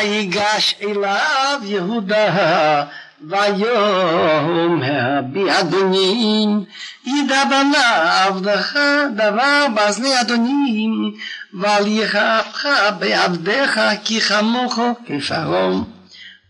[0.00, 2.84] ויגש אליו יהודה
[3.28, 6.46] ויאמר בי אדוני
[7.06, 8.76] ידע בנה עבדך
[9.16, 10.88] דבר באזני אדוני
[11.60, 12.66] ואל יכאבך
[12.98, 15.70] בעבדיך כי חמוך כפרעה.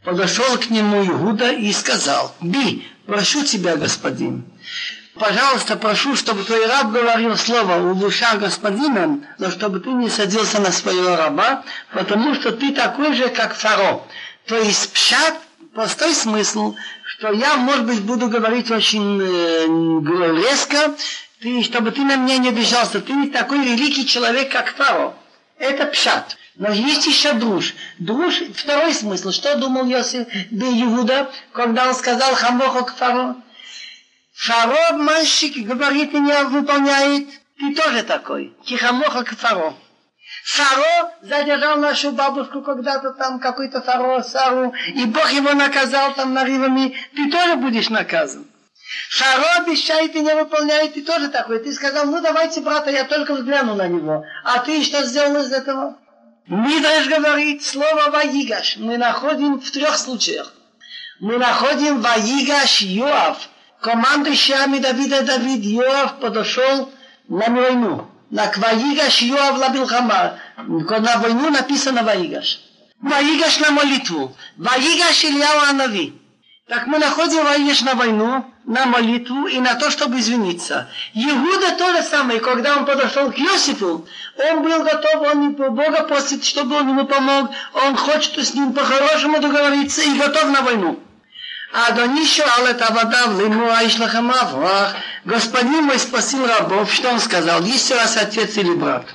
[0.07, 4.45] Подошел к нему Иуда и сказал, «Би, прошу тебя, господин,
[5.16, 10.60] пожалуйста, прошу, чтобы твой раб говорил слово в ушах господина, но чтобы ты не садился
[10.60, 14.02] на своего раба, потому что ты такой же, как Фаро».
[14.48, 15.36] То есть пшат
[15.74, 20.96] простой смысл, что я, может быть, буду говорить очень э, резко,
[21.42, 23.02] ты, чтобы ты на меня не обижался.
[23.02, 25.16] Ты не такой великий человек, как Фаро.
[25.58, 26.38] Это пшат.
[26.56, 27.74] Но есть еще друж.
[27.98, 29.32] Друж, второй смысл.
[29.32, 33.36] Что думал Йосиф Иуда, когда он сказал Хамохо к Фаро?
[34.42, 37.28] Фаро мальчик говорит и не выполняет.
[37.60, 38.52] Ты тоже такой.
[38.66, 39.76] Тихомоха к Фаро.
[40.46, 46.98] Фаро задержал нашу бабушку когда-то там, какой-то Фаро, Сару, и Бог его наказал там нарывами,
[47.16, 48.48] ты тоже будешь наказан.
[49.12, 51.60] Фаро обещает и не выполняет, ты тоже такой.
[51.60, 54.26] Ты сказал, ну давайте, брата, я только взгляну на него.
[54.44, 55.98] А ты что сделал из этого?
[56.48, 58.78] Мидраш говорит слово «ваигаш».
[58.78, 60.52] Мы находим в трех случаях.
[61.20, 63.51] Мы находим «ваигаш Йоав».
[63.82, 66.92] Командующий армией Давида Давид Йоав подошел
[67.28, 70.38] на войну на Ваигаш Йоав Лабилхама.
[70.58, 72.60] На войну написано Ваигаш.
[73.02, 74.36] Ваигаш на молитву.
[74.58, 76.14] Ваигаш Ильяу Анави.
[76.68, 80.88] Так мы находим Ваигаш на войну, на молитву и на то, чтобы извиниться.
[81.16, 84.06] Иуда то же самое, когда он подошел к Иосифу,
[84.38, 89.40] он был готов, он Бога просит, чтобы он ему помог, он хочет с ним по-хорошему
[89.40, 91.00] договориться и готов на войну.
[91.74, 94.96] А Адони шуал это Авадав, лиму аишлахам аврах.
[95.24, 96.92] Господин мой спасил рабов.
[96.94, 97.62] Что он сказал?
[97.64, 99.06] Еще раз отец или брат.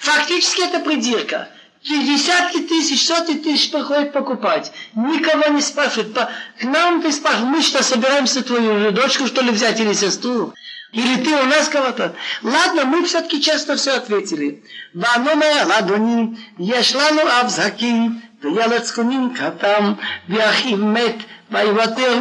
[0.00, 1.48] Фактически это придирка.
[1.82, 4.72] Десятки тысяч, сотни тысяч приходят покупать.
[4.94, 6.14] Никого не спрашивают.
[6.14, 10.52] К нам ты спрашиваешь, мы что, собираемся твою дочку, что ли, взять или сестру?
[10.92, 12.14] Или ты у нас кого-то?
[12.42, 14.62] Ладно, мы все-таки честно все ответили.
[14.92, 19.98] Ваномая ну ладони, ешлану авзаки, ялецкунин катам,
[20.28, 21.16] вяхимет,
[21.52, 22.14] Вайватер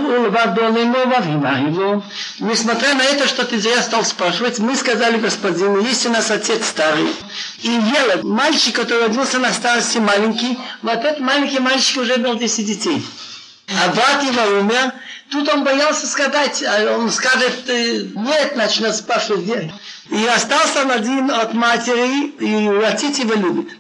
[2.40, 6.66] Несмотря на это, что ты зря стал спрашивать, мы сказали господину, есть у нас отец
[6.66, 7.08] старый.
[7.62, 12.66] И Еле, мальчик, который родился на старости маленький, вот этот маленький мальчик уже имел 10
[12.66, 13.06] детей.
[13.70, 14.92] А брат его умер,
[15.32, 19.74] тут он боялся сказать, а он скажет, нет, начнет спрашивать, где.
[20.10, 23.72] И остался он один от матери, и отец его любит.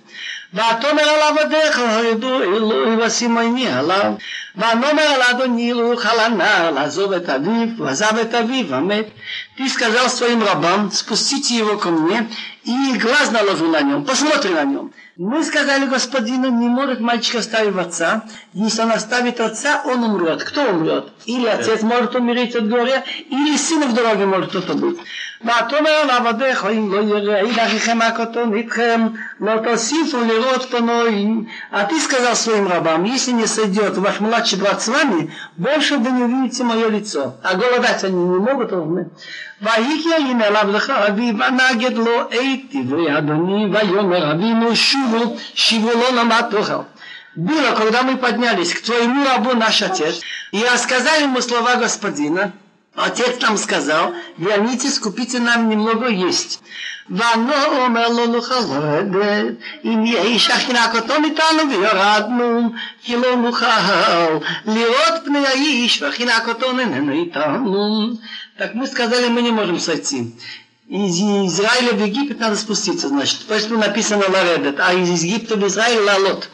[0.54, 4.12] ותאמר על עבדיך הודו אלוהי וסימני עליו
[4.56, 9.08] ונאמר על אדוני לא יוכל הנער לעזוב את אביו ועזב את אביו ומת
[9.56, 12.28] ты сказал своим рабам спустите его ко мне
[12.64, 17.76] и глаз наложу на нем посмотри на нем мы сказали господину, не может мальчик оставить
[17.76, 18.24] отца.
[18.52, 20.44] Если он оставит отца, он умрет.
[20.44, 21.10] Кто умрет?
[21.24, 24.98] Или отец может умереть от горя, или сын в дороге может кто-то быть.
[25.40, 29.06] ותאמר לעבדיך אם לא יראה עיד אחיכם הקטון איתכם
[29.40, 31.46] לא תוסיפו לראות פנויים.
[31.72, 36.10] А ты сказал своим рабам, если не сойдет ваш младший брат с вами, больше вы
[36.10, 37.36] не увидите мое лицо.
[37.42, 38.72] А голодать они не могут,
[39.62, 46.44] ויהי הנה לעבדך אבי ונגד לו את דברי אדוני ויאמר אבינו שובו שובו לא למד
[46.50, 46.82] תוכל.
[47.36, 50.22] Было, когда мы поднялись к твоему рабу наш отец,
[50.52, 52.52] и рассказали ему слова господина,
[52.94, 56.60] Отец нам сказал, вернитесь, купите нам немного есть.
[57.10, 57.52] ואנו
[57.84, 59.54] אומר לו נוכל לרדת,
[59.84, 62.70] אם יהי שכינקתו מאיתנו וירדנו,
[63.02, 63.66] כי לא נוכל
[64.66, 68.16] לראות פני האיש וחינקתו איננו איתנו.
[68.58, 70.34] Так мы сказали, мы не можем сойти.
[70.88, 73.40] Из Израиля в Египет надо спуститься, значит.
[73.48, 76.48] Поэтому написано Ларедет, а из Египта в Израиль Лалот.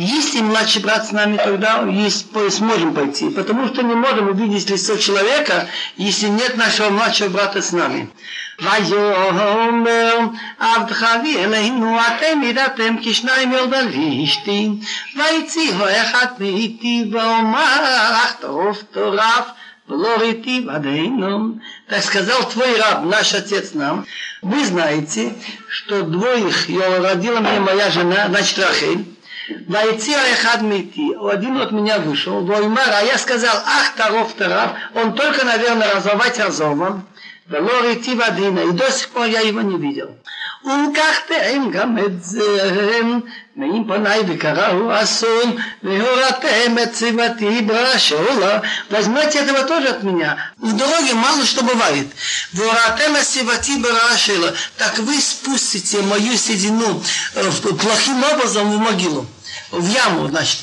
[0.00, 3.30] Если младший брат с нами, тогда есть, сможем пойти.
[3.30, 8.10] Потому что не можем увидеть лицо человека, если нет нашего младшего брата с нами.
[8.58, 10.18] ויאמר
[10.58, 14.70] עבדך אלינו אתם ידעתם כי שניים ילדה ואשתי
[15.16, 17.80] ויציבו אחד מאיתי ואומר
[18.12, 19.46] אך טרוף טורף
[19.88, 21.58] ולא ראיתי ועדינו.
[21.88, 24.04] Так сказал твой раб, наш отец нам,
[24.42, 25.34] вы знаете,
[25.68, 29.04] что двоих родила мне моя жена, значит Рахель,
[29.68, 35.14] Войти Ахад Мити, один от меня вышел, Воймар, а я сказал, ах, Таров, Тарав, он
[35.14, 37.04] только, наверное, разорвать разорван,
[37.48, 40.16] ולא ראיתי בדינה, и до сих пор я его не видел.
[40.66, 42.60] ולקחתם גם את זה,
[43.56, 48.60] מעם פניי וקראו אסון, והורתם את צבתי ברשולה.
[48.90, 50.36] Возьмете этого тоже от меня.
[50.58, 52.08] В дороге мало что бывает.
[52.52, 54.52] Воратем сивати барашила.
[54.76, 57.02] Так вы спустите мою седину
[57.78, 59.26] плохим образом в могилу
[59.71, 60.59] в яму, значит.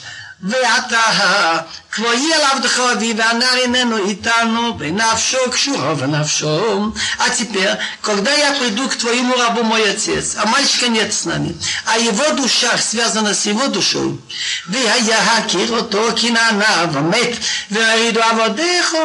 [1.87, 7.69] ואתה כמו יהיה לעבדך אבי והנער איננו איתנו בנפשו קשורו ונפשו а теперь
[8.01, 11.55] когда я приду к твоему рабу мой отец а мальчика нет с нами
[11.85, 14.17] а его душа связана с его душой
[14.69, 17.37] והיה הכיר אותו כנענה ומת
[17.71, 18.95] והעידו עבדיך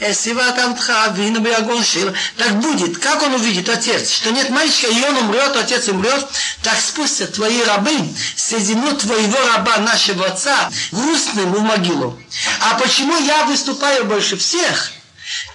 [0.00, 5.02] эсиват עבדך אבינו ביגון של так будет как он увидит отец что нет мальчика и
[5.08, 6.26] он умрет отец умрет
[6.62, 7.96] так спустят твои рабы
[8.36, 12.18] соединут твоего раба нашего отца грустным в могилу.
[12.60, 14.92] А почему я выступаю больше всех?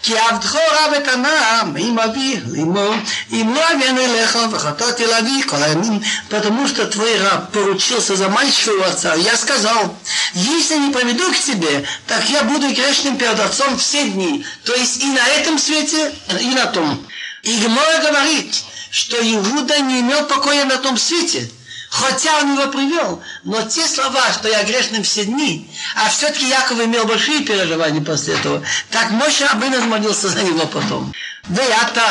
[0.03, 2.93] כי עבדך רב את הנעם עם אבי לאמו
[3.31, 8.71] אם לא אבינו אליך וחטאתי להביא כל הימים потому что твой раб поручился за мальчика
[8.71, 9.95] у отца я сказал
[10.33, 15.03] если не поведу к тебе так я буду грешным перед отцом все дни то есть
[15.03, 17.05] и на этом свете и на том
[17.43, 18.53] и Гмора говорит
[18.91, 21.49] что Иуда не имел покоя на том свете
[21.98, 26.78] Хотя он его привел, но те слова, что я грешным все дни, а все-таки Яков
[26.78, 31.14] имел большие переживания после этого, так Моше Абын молился за него потом.
[31.49, 32.07] ואתה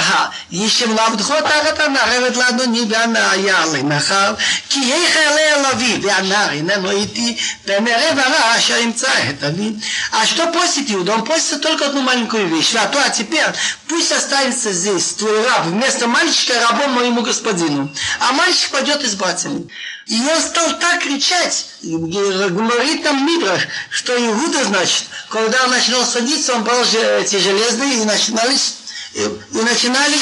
[0.52, 4.34] ישב לעבדך תחת הנערבת לאדוני והנעיה למחר
[4.68, 9.72] כי יחלה אל אבי והנער איננו איתי במערב הרע אשר ימצא את אבי
[10.12, 11.14] А что просит Иуда?
[11.14, 12.74] Он просит только одну маленькую вещь.
[12.74, 13.44] А то, а теперь
[13.88, 17.90] пусть останется здесь твой раб вместо мальчика рабом моему господину.
[18.18, 19.68] А мальчик пойдет и с братьями.
[20.06, 26.54] И он стал так кричать, говорит там Мидраш, что Иуда, значит, когда он начинал садиться,
[26.54, 28.74] он брал эти железные и начинались
[29.15, 30.17] и, начинали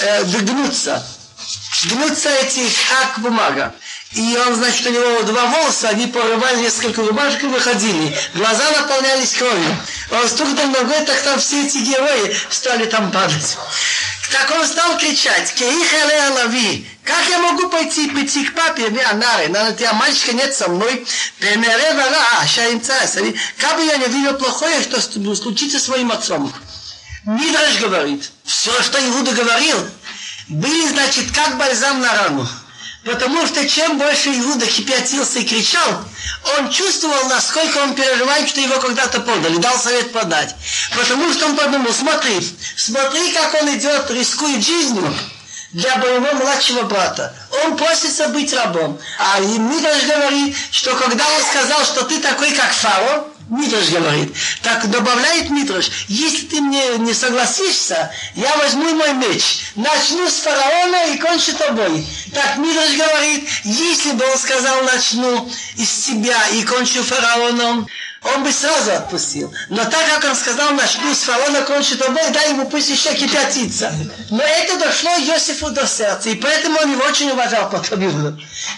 [0.00, 1.04] э, гнуться.
[1.84, 3.74] Гнуться эти, как бумага.
[4.12, 8.16] И он, значит, у него два волоса, они порывали несколько рубашек и выходили.
[8.34, 9.76] Глаза наполнялись кровью.
[10.10, 13.56] Он стукнул ногой, так там все эти герои стали там падать.
[14.30, 19.72] Так он стал кричать, Кеихеле лави, как я могу пойти, прийти к папе, Вианары, на
[19.72, 21.06] тебя мальчика нет со мной,
[21.38, 22.44] Пемере вара,
[23.58, 26.52] как бы я не видел плохое, что случится с своим отцом.
[27.26, 29.76] Мидраш говорит, все, что Иуда говорил,
[30.46, 32.48] были, значит, как бальзам на рану.
[33.04, 36.04] Потому что чем больше Иуда кипятился и кричал,
[36.56, 40.54] он чувствовал, насколько он переживает, что его когда-то подали, дал совет подать.
[40.96, 42.38] Потому что он подумал, смотри,
[42.76, 45.12] смотри, как он идет, рискует жизнью
[45.72, 47.34] для моего младшего брата.
[47.64, 49.00] Он просится быть рабом.
[49.18, 54.34] А Мидраш говорит, что когда он сказал, что ты такой, как фараон, Митраш говорит.
[54.62, 61.12] Так добавляет Митраш, если ты мне не согласишься, я возьму мой меч, начну с фараона
[61.12, 62.04] и кончу тобой.
[62.34, 67.86] Так Митраш говорит, если бы он сказал, начну из тебя и кончу фараоном,
[68.34, 69.54] он бы сразу отпустил.
[69.68, 73.92] Но так как он сказал, начну с фараона, кончу тобой, дай ему пусть еще кипятится.
[74.30, 78.00] Но это дошло Иосифу до сердца, и поэтому он его очень уважал потом.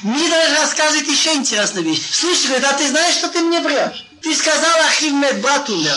[0.03, 2.03] Мидраш рассказывает еще интересную вещь.
[2.13, 4.08] Слушай, говорит, а ты знаешь, что ты мне врешь?
[4.23, 5.97] Ты сказал, Ахимед, брат умер.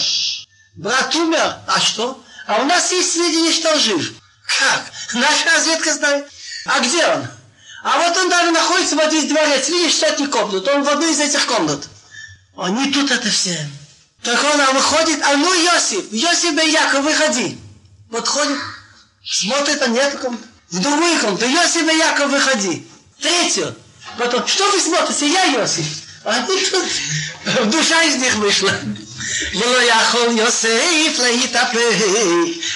[0.75, 2.23] Брат умер, а что?
[2.47, 4.13] А у нас есть сведения, что он жив.
[4.59, 4.91] Как?
[5.13, 6.27] Наша разведка знает.
[6.65, 7.27] А где он?
[7.83, 9.69] А вот он даже находится в один дворец.
[9.69, 10.67] Видишь, сотни комнат.
[10.67, 11.87] Он в одной из этих комнат.
[12.57, 13.57] Они тут это все.
[14.23, 17.57] Так он а выходит, а ну Йосиф, Йосиф Яков, выходи.
[18.11, 18.59] Вот ходит,
[19.25, 20.43] смотрит, а нет комнаты.
[20.69, 22.87] В другую комнату, Йосиф Яков, выходи.
[23.19, 23.75] Третью.
[24.17, 25.31] Потом, что вы смотрите?
[25.31, 25.85] Я Йосиф.
[27.66, 28.72] душа из них вышла.
[29.54, 31.76] ולא יכול יוסף להתאפק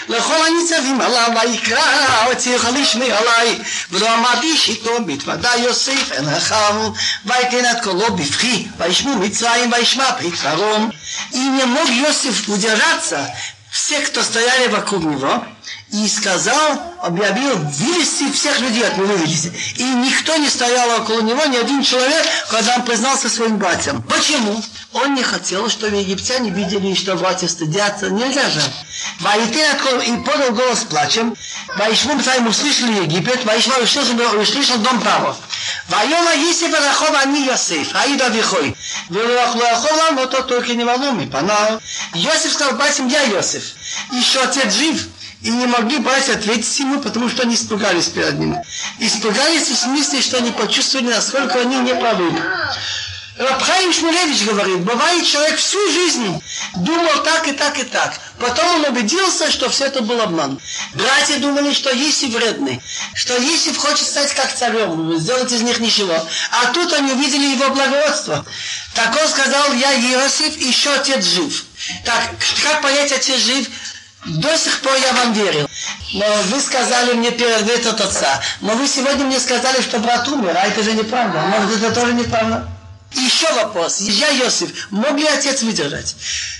[0.09, 3.59] לכל הניצבים עליו ויקרא אותך לשמי עלי
[3.91, 6.93] ולא עמד איש איתו מתוודה יוסף אל אחיו
[7.25, 10.89] ויתן את קולו בבכי וישמעו מצרים וישמע ברית פרעה
[11.33, 13.33] и не мог Иосиф удержаться
[13.71, 15.45] все, кто стояли вокруг него,
[15.96, 19.54] и сказал, объявил, вывести всех людей от него вывести.
[19.78, 24.02] И никто не стоял около него, ни один человек, когда он признался своим братьям.
[24.04, 24.62] Почему?
[24.92, 28.10] Он не хотел, чтобы египтяне видели, что братья стыдятся.
[28.10, 28.62] Нельзя же.
[30.06, 31.36] И подал голос плачем.
[31.78, 35.36] Ваишмум Цайм услышали Египет, Ваишма услышал дом право.
[35.88, 38.76] Вайома Иси Барахова Ани Йосиф, Аида Вихой.
[39.10, 41.80] Вилахлахова, но то только не волнуй, панал.
[42.14, 43.64] Йосиф сказал братьям, я Йосиф.
[44.12, 45.08] Еще отец жив
[45.46, 48.58] и не могли братья ответить ему, потому что они испугались перед ним.
[48.98, 52.34] Испугались в смысле, что они почувствовали, насколько они неправы.
[53.38, 56.42] Рабхаим Шмулевич говорит, бывает человек всю жизнь
[56.78, 58.14] думал так и так и так.
[58.40, 60.60] Потом он убедился, что все это был обман.
[60.94, 62.82] Братья думали, что Есиф вредный,
[63.14, 66.16] что Есиф хочет стать как царем, сделать из них ничего.
[66.52, 68.46] А тут они увидели его благородство.
[68.94, 71.66] Так он сказал, я Иосиф, еще отец жив.
[72.04, 72.32] Так,
[72.64, 73.68] как понять, отец жив?
[74.26, 75.70] До сих пор я вам верил.
[76.14, 78.42] Но вы сказали мне перед этот отца.
[78.62, 81.40] Но вы сегодня мне сказали, что брат умер, а это же неправда.
[81.42, 82.68] Может, это тоже неправда?
[83.14, 84.02] Еще вопрос.
[84.02, 86.16] Я Йосиф, мог ли отец выдержать?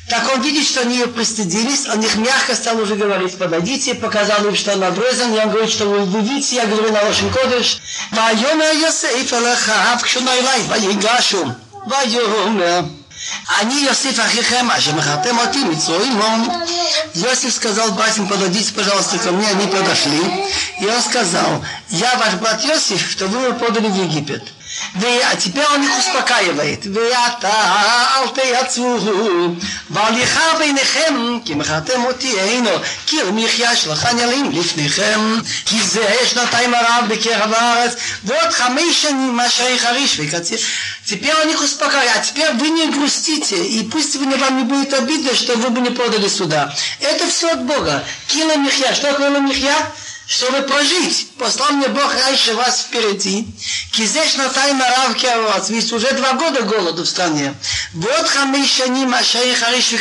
[0.10, 4.46] Так он видит, что они ее пристыдились, он их мягко стал уже говорить, подойдите, показал
[4.46, 7.80] им, что он обрезан, и он говорит, что вы, видите, я говорю на вашем кодыш.
[8.12, 11.56] Вайона Йосиф Аллахав, кшунайлай, вайгашу,
[11.88, 12.88] вайона.
[13.60, 16.64] Они Йосиф Ахихем, Ашемахатем Отим, Ицуимом.
[17.14, 19.48] Йосиф сказал братьям, подойдите, пожалуйста, ко мне.
[19.48, 20.20] Они подошли.
[20.80, 24.44] И он сказал, я ваш брат Йосиф, что вы подали в Египет
[24.95, 26.87] А теперь он их успокаивает.
[26.95, 27.49] ואתה
[28.17, 28.99] אל תייצבו,
[29.91, 32.71] והליכה ביניכם, כי מכרתם אותי אינו,
[33.07, 37.93] כי למחיה שלחן ילין לפניכם, כי זה שנתיים הרב בקרב הארץ,
[38.25, 40.59] ועוד חמש שנים אשר חריש וקציר.
[41.07, 42.17] Теперь он их успокаивает.
[42.17, 45.81] А теперь вы не грустите, и пусть вы, вам не будет обидно, что вы бы
[45.81, 46.73] не подали сюда.
[47.01, 48.05] Это все от Бога.
[48.29, 48.95] Кила Михья.
[48.95, 49.77] Что такое Михья?
[50.31, 51.27] чтобы прожить.
[51.39, 53.47] Послал мне Бог раньше вас впереди.
[53.93, 55.71] Кизеш на тайна равки вас.
[55.71, 57.55] Ведь уже два года голоду в стране.
[57.95, 59.93] Вот хамишани машай хариш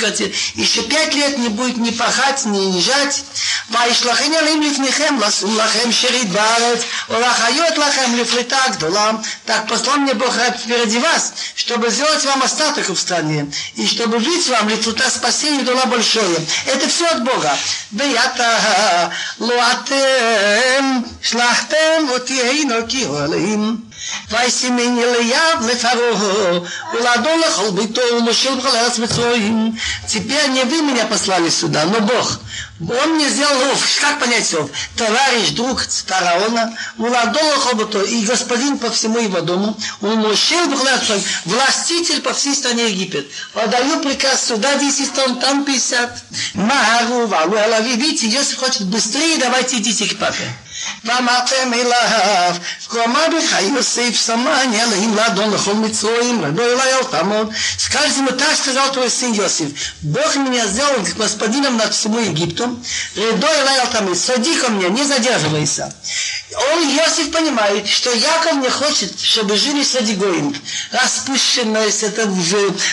[0.55, 3.23] Еще пять лет не будет ни пахать, ни жать.
[3.71, 6.79] וישלחני עליהם לפניכם, לשום לכם שרית בארץ,
[7.09, 9.11] ולחיות לכם לפליטה גדולה.
[9.45, 14.47] Так послал мне Бог впереди вас, чтобы сделать вам остаток в стране, и чтобы жить
[14.47, 16.37] вам лифлута спасения гдола большое.
[16.65, 17.57] Это все от Бога.
[17.93, 18.57] ואתה
[19.39, 23.89] לא אתם שלחתם אותי הנה כי עולים.
[24.31, 26.59] וישימני ליד לפרעה,
[26.93, 29.75] ולאדון לכל ביתו, ומשיל בכל ארץ מצרים.
[30.07, 32.39] Теперь не вы меня послали сюда, но Бог.
[32.79, 34.69] Он мне сделал руф, как понять руф?
[34.95, 40.75] Товарищ, друг фараона, Муладола Хобото и господин по всему его дому, он мужчина
[41.45, 43.27] властитель по всей стране Египет.
[43.53, 46.23] Подаю приказ сюда 10 тонн, там 50.
[46.53, 50.49] Мару, валу, видите, если хочет быстрее, давайте идите к папе.
[51.05, 52.55] ואמרתם אליו,
[52.89, 57.53] כה אמר בך יוסף סמן אלוהים לאדון לכל מצרים, לא אלי אל תעמוד.
[57.77, 59.69] Скажите ему, так сказал твой сын Йосиф,
[60.01, 62.83] Бог меня сделал господином над всему Египтом,
[63.15, 65.93] Редо Элай Алтамид, сади ко мне, не задерживайся.
[66.71, 70.55] Он, Йосиф, понимает, что Яков не хочет, чтобы жили среди гоим.
[70.91, 72.27] Распущенность, это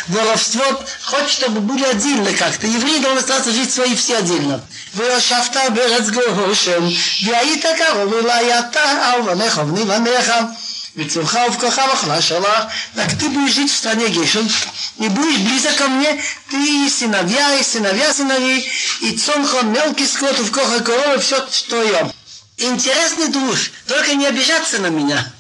[0.08, 0.64] воровство,
[1.02, 2.66] хочет, чтобы были отдельно как-то.
[2.66, 4.62] Евреи должны остаться жить свои все отдельно.
[4.96, 6.88] וישבת בארץ גושן,
[7.26, 10.32] והיית קרוב אלי אתה ובניך ובני בניך.
[10.96, 12.46] וצורך ובכוחה וחלה שלך,
[12.94, 14.48] так ты будешь жить в стране Гешен,
[14.98, 18.66] и будешь близок ко мне, ты и сыновья, и сыновья сыновей,
[19.02, 22.10] и цонхон, мелкий скот, в коха коровы, все твое.
[22.56, 25.30] Интересный душ, только не обижаться на меня.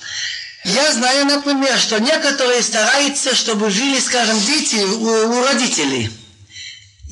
[0.64, 6.10] Я знаю, например, что некоторые стараются, чтобы жили, скажем, дети у, у родителей.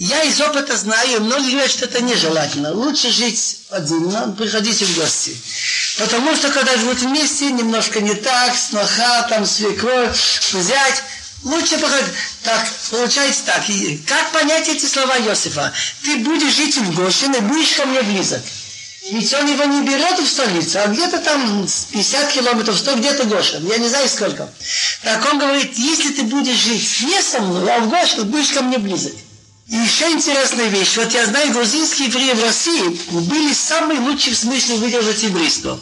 [0.02, 2.72] Я из опыта знаю, многие говорят, что это нежелательно.
[2.72, 5.36] Лучше жить отдельно, приходите в гости.
[5.98, 10.18] Потому что когда живут вместе, немножко не так, сноха, там, свекровь,
[10.54, 11.04] взять,
[11.44, 12.14] Лучше походить.
[12.44, 13.64] Так, получается так.
[14.06, 15.72] Как понять эти слова Иосифа?
[16.04, 18.42] Ты будешь жить в Гошине, будешь ко мне близок.
[19.12, 23.66] Ведь он его не берет в столицу, а где-то там 50 километров, 100, где-то Гошин.
[23.68, 24.50] Я не знаю сколько.
[25.04, 28.62] Так он говорит, если ты будешь жить не со мной, а в Гошин, будешь ко
[28.62, 29.14] мне близок.
[29.70, 30.98] И еще интересная вещь.
[30.98, 35.80] Вот я знаю, грузинские евреи в России были самые лучшие в смысле выдержать еврейство.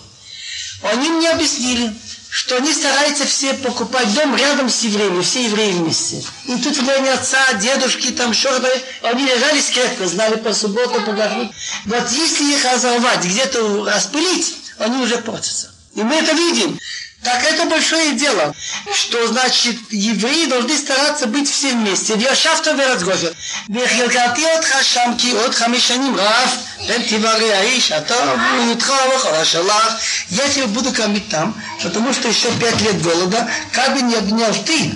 [0.83, 1.93] Они мне объяснили,
[2.29, 6.21] что они стараются все покупать дом рядом с евреями, все евреи вместе.
[6.45, 8.69] И тут влияние отца, дедушки, там шорбы,
[9.03, 11.49] они лежали крепко, знали по субботу, по гаху.
[11.85, 15.71] Вот если их разорвать, где-то распылить, они уже портятся.
[15.95, 16.77] И мы это видим.
[17.22, 18.52] Так это большое дело,
[18.92, 22.14] что значит евреи должны стараться быть все вместе.
[22.14, 23.32] וישבת בארץ גושן,
[23.70, 26.56] והחלקתי אותך שם כי עוד חמש שנים רב,
[26.88, 29.98] פן תברא האיש הטוב ויותך ובכל שלך.
[30.30, 34.54] Я тебя буду кормить там, потому что еще пять лет голода, как бы не обнял
[34.66, 34.90] ты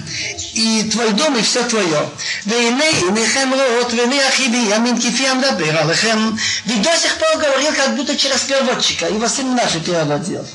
[0.54, 2.08] и твой дом, и все твое.
[2.46, 6.30] והנה עיניכם רואות ועיני אחי בימין כפי המדבר עליכם.
[6.66, 10.46] Ведь до сих пор говорил, как будто через переводчика, и Василий наши переводил.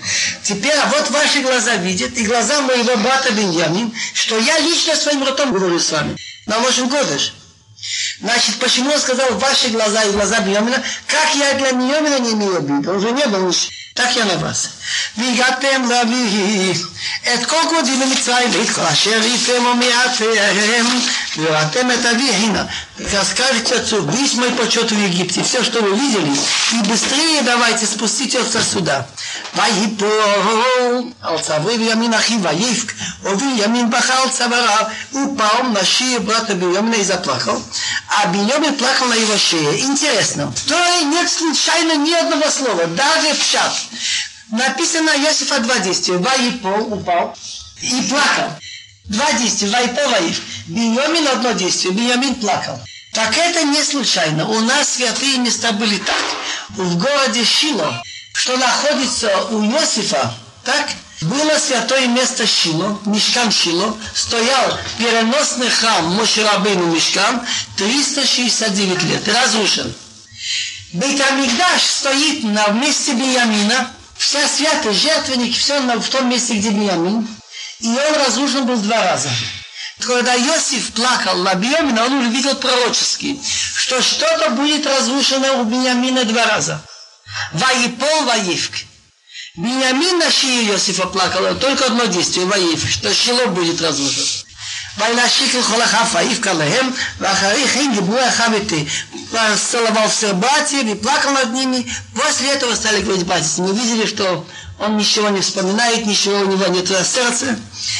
[0.44, 5.25] Теперь, а вот ваши глаза видят, и глаза моего брата Беньямин, что я лично своим
[5.25, 6.17] ртом говорю с вами.
[6.47, 7.35] Наложим кодыш.
[8.21, 12.57] Значит, почему он сказал ваши глаза и глаза Беньямина, как я для Беньямина не имею
[12.57, 13.53] обиды, он уже не был
[13.95, 14.71] так я на вас.
[15.18, 16.74] והגעתם להביא
[17.34, 20.26] את כל גודי למצרים ואת כל אשר יפם ומעטם
[21.38, 22.66] ואתם את אבי הנה.
[23.12, 26.32] Расскажите отцу, весь мой почет в Египте, все, что вы видели,
[26.74, 29.08] и быстрее давайте спустите отца сюда.
[29.56, 36.96] ויפול על צווי בימין אחיו ויפק, ובנימין בכה על צוואריו, упал на шею брата Беньямина
[36.96, 37.62] и заплакал,
[38.08, 39.82] а Беньямин плакал на его шее.
[39.82, 43.74] Интересно, то нет случайно ни одного слова, даже в чат.
[44.51, 46.19] Написано Иосифа два действия.
[46.19, 47.37] Ваипол упал
[47.81, 48.53] и плакал.
[49.07, 50.41] Два действия, вайпо, ваив.
[50.67, 52.81] Беньямин одно действие, Беньямин плакал.
[53.13, 54.49] Так это не случайно.
[54.49, 56.23] У нас святые места были так.
[56.71, 60.35] В городе Шило, что находится у Иосифа,
[60.65, 60.91] так,
[61.23, 67.41] было святое место Шило, Мешкан Шило, стоял переносный храм Мошерабейну Мешкан
[67.77, 69.95] 369 лет, разрушен.
[70.93, 77.27] Бейтамикдаш стоит на месте Беньямина, вся святость, жертвенник, все в том месте, где Беньямин,
[77.81, 79.31] и он разрушен был два раза.
[80.01, 83.39] Когда Иосиф плакал на Беньямина, он уже видел пророчески,
[83.77, 86.83] что что-то будет разрушено у Беньямина два раза.
[87.53, 88.73] Ваипол, Ваивк.
[89.57, 94.46] Беньямин на шее Иосифа плакал, только одно действие, Ваивк, что Шило будет разрушен.
[94.98, 98.86] וינשיקו כל אחף ויבקע להם, ואחרי כן דיברו אחד איתי.
[99.72, 101.90] Целовал всех братьев и плакал над ними.
[102.14, 103.62] После этого стали говорить братья.
[103.62, 104.46] Мы видели, что
[104.78, 107.58] он ничего не вспоминает, ничего у него нет в сердце.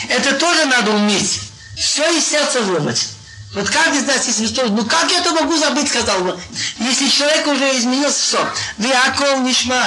[0.10, 1.40] Это тоже надо уметь.
[1.78, 3.08] Все из сердца вырвать.
[3.54, 4.70] Вот как из нас есть история?
[4.70, 6.40] Ну как я это могу забыть, сказал бы.
[6.80, 8.50] Если человек уже изменился, все.
[8.78, 9.84] Виаков нишма,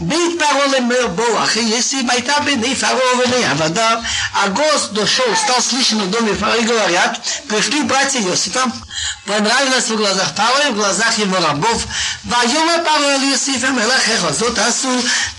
[0.00, 4.02] бит пароле боах, если байта беней фаро веней авада,
[4.34, 8.64] а голос дошел, стал слышен в доме фаро и говорят, пришли братья Иосифа,
[9.24, 11.86] понравилось в глазах Павла и в глазах его рабов,
[12.24, 14.88] ויאמר פרעה אל יוסיף המלך איך זאת עשו,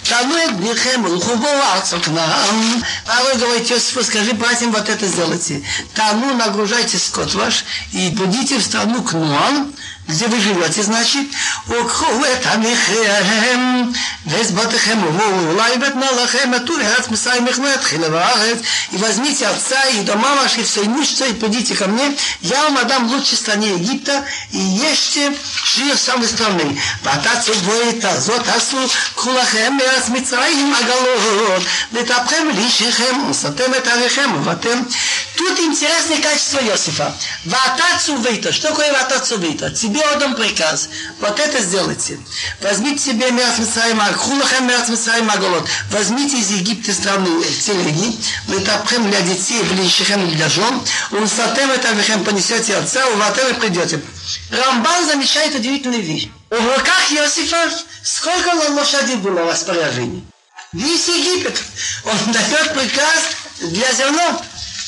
[0.04, 2.82] תנו את בניכם ולכו בו ארצו כנען.
[3.06, 5.64] Павел говорит Иосифу, скажи братьям, вот это сделайте.
[5.94, 9.73] Тану нагружайте скот ваш, и придите в страну к Нуам,
[10.09, 11.27] где вы живете, значит,
[11.69, 15.03] «Укху эт амихем, вес батыхем,
[15.51, 18.63] улай бет малахем, атур эрат мсай мехмет, хилеварет,
[18.93, 23.09] и возьмите отца и дома ваши, все имущество, и придите ко мне, я вам отдам
[23.09, 25.33] в лучшей стране Египта, и ешьте
[25.65, 26.79] жир самой страны.
[27.03, 34.87] Батацу воит азот асу, кулахем эрат митсраим агалот, литапхем лишихем, усатем эт арихем, ватем
[35.37, 37.15] Тут интересное качество Иосифа.
[37.45, 38.53] Вата цувейта.
[38.53, 39.71] Что такое вата цувейта?
[39.71, 40.89] Тебе отдам приказ.
[41.21, 42.19] Вот это сделайте.
[42.63, 45.69] Возьмите себе Мерц Мицраима, Хулахем Мерц Мицраима Голод.
[45.91, 50.81] Возьмите из Египта страны телеги, вы тапхем для детей, блинщихем для жен,
[51.11, 54.01] унсатем это вехем понесете отца, уватем и придете.
[54.51, 56.29] Рамбан замечает удивительную вещь.
[56.51, 57.71] В руках Иосифа
[58.03, 60.25] сколько лошадей было в распоряжении?
[60.73, 61.63] Весь Египет.
[62.05, 64.41] Он дает приказ для зерна.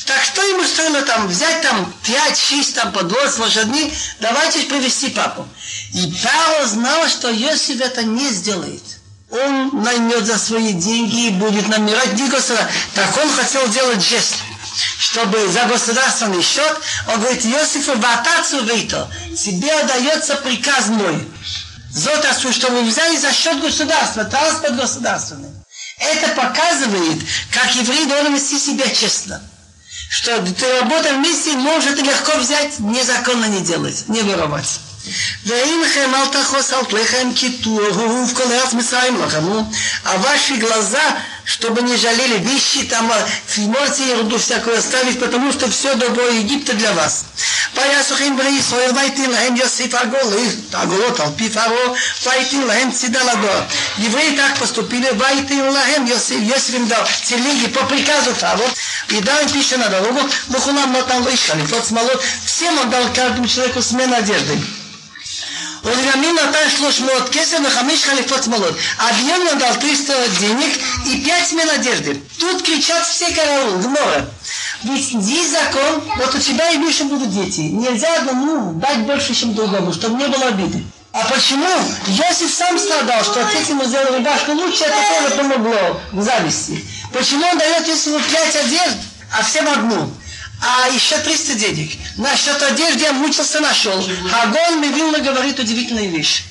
[0.09, 5.47] Так что ему стоило там взять там 5-6 там по 20 лошадей, давайте привести папу.
[5.93, 8.81] И Павел знал, что Иосиф это не сделает.
[9.29, 12.57] Он наймет за свои деньги и будет намирать не.
[12.95, 14.35] Так он хотел делать жест
[14.99, 21.27] чтобы за государственный счет, он говорит, Иосифу ватацу вейто, тебе отдается приказ мой.
[21.91, 25.49] Зотасу, что вы взяли за счет государства, транспорт государственный.
[25.97, 27.19] Это показывает,
[27.51, 29.41] как еврей должен вести себя честно
[30.09, 34.81] что ты работа вместе может легко взять, незаконно не делать, не воровать.
[35.46, 39.70] ואינכם אל תחוס על תלכם כי תוהו в כל ארץ מצרים לחמו,
[40.04, 43.10] а ваши глаза, чтобы не жалели вещи, там
[43.58, 47.24] можете ерунду всякую оставить, потому что все добро Египта для вас.
[47.76, 49.94] ויסוכין בני ישראל ויתן להם יוסיף
[50.72, 51.68] הגולות על פי פרעה
[52.26, 53.60] ויתן להם צידה לדור.
[53.98, 58.66] евреи так поступили, ויתן להם יוסיף, יוסיף им дал телеги по приказу Фаро,
[59.08, 63.46] и дал им пищу на дорогу, Бухулам нотал ишхали, тот смолот, всем он дал каждому
[63.46, 64.58] человеку смен одежды.
[65.83, 68.75] Нотал шлошмот кесем и хамиш халифот смолот.
[68.97, 72.21] А Бьемин дал 300 денег и 5 смен одежды.
[72.39, 74.25] Тут кричат все караул, в море.
[74.83, 77.61] Ведь есть закон, вот у тебя и больше будут дети.
[77.61, 80.83] Нельзя одному дать больше, чем другому, чтобы не было обиды.
[81.11, 81.67] А почему?
[82.07, 86.85] Йосиф сам страдал, что отец ему сделал рубашку лучше, это тоже помогло в зависти.
[87.11, 88.97] Почему он дает Йосифу пять одежд,
[89.37, 90.09] а всем одну?
[90.61, 91.91] А еще 300 денег.
[92.17, 93.97] Насчет одежды я мучился, нашел.
[94.41, 96.43] Агон Мивилна говорит удивительную вещь.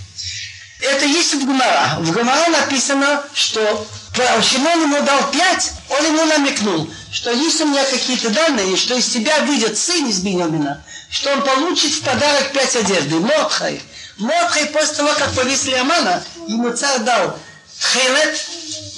[0.80, 1.96] Это есть в Гумара.
[1.98, 7.66] В Гумара написано, что почему он ему дал пять, он ему намекнул, что есть у
[7.66, 12.52] меня какие-то данные, что из тебя выйдет сын из Беньямина, что он получит в подарок
[12.52, 13.16] пять одежды.
[13.16, 13.82] Мотхай.
[14.18, 17.38] Мотхай после того, как повесили Амана, ему царь дал
[17.78, 18.40] тхелет,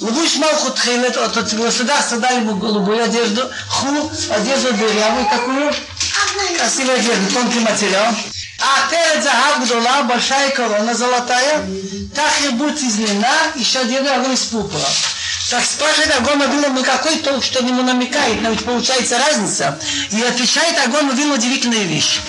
[0.01, 5.71] Левуш Малху тхелет, от государства дали ему голубую одежду, ху, одежду дырявую такую,
[6.57, 8.11] красивую одежду, тонкий материал.
[8.59, 11.69] А перед Захав Гдола, большая корона золотая,
[12.15, 14.87] так и будет из льна, еще один огонь из пурпура.
[15.51, 19.77] Так спрашивает Агон Авину, ну какой толк, что ему намекает, но ведь получается разница.
[20.09, 22.21] И отвечает Агон Авину удивительная вещь.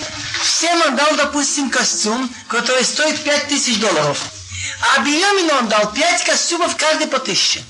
[0.43, 4.19] Всем он дал, допустим, костюм, который стоит 5000 долларов.
[4.95, 7.61] А Беньямину он дал 5 костюмов, каждый по 1000.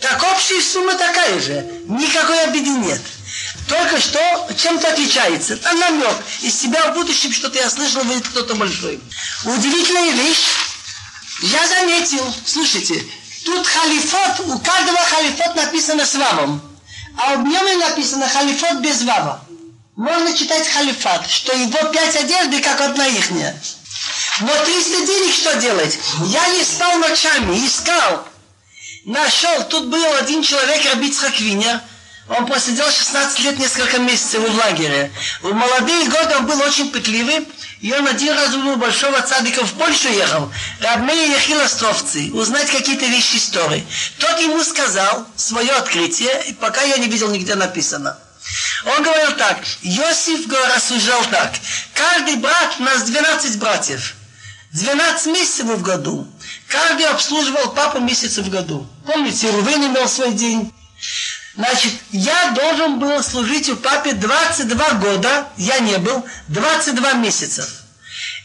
[0.00, 1.66] Так общая сумма такая же.
[1.88, 3.00] Никакой обиды нет.
[3.68, 4.20] только что
[4.56, 5.56] чем-то отличается.
[5.56, 6.16] Там намек.
[6.42, 9.00] Из себя в будущем что-то я слышал, выйдет кто-то большой.
[9.44, 10.44] Удивительная вещь.
[11.40, 13.02] Я заметил, слушайте,
[13.44, 16.60] тут халифот, у каждого халифот написано с вавом.
[17.16, 19.44] А у Бьемы написано халифот без вава.
[19.96, 23.58] Можно читать халифат, что его пять одежды, как одна ихняя.
[24.40, 25.98] Но 300 денег что делать?
[26.26, 28.26] Я не спал ночами, искал.
[29.04, 31.82] Нашел, тут был один человек, Рабиц Хаквиня,
[32.28, 35.12] он посидел 16 лет, несколько месяцев в лагере.
[35.42, 37.46] В молодые годы он был очень пытливый,
[37.82, 43.04] и он один раз у большого цадика в Польшу ехал, Рабмея ехал островцы, узнать какие-то
[43.04, 43.86] вещи истории.
[44.18, 48.18] Тот ему сказал свое открытие, пока я не видел нигде написано.
[48.86, 51.52] Он говорил так, Иосиф рассуждал так,
[51.92, 54.14] каждый брат, у нас 12 братьев,
[54.74, 56.26] 12 месяцев в году,
[56.68, 58.86] каждый обслуживал папу месяца в году.
[59.06, 60.72] Помните, Рувен имел свой день,
[61.56, 67.68] Значит, я должен был служить у папе 22 года, я не был, 22 месяцев.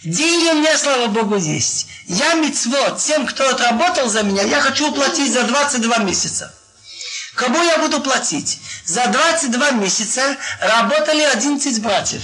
[0.04, 1.88] Деньги у меня, слава Богу, есть.
[2.06, 6.54] Я мецвод, тем, кто отработал за меня, я хочу уплатить за 22 месяца.
[7.34, 8.60] Кому я буду платить?
[8.86, 12.22] За 22 месяца работали 11 братьев.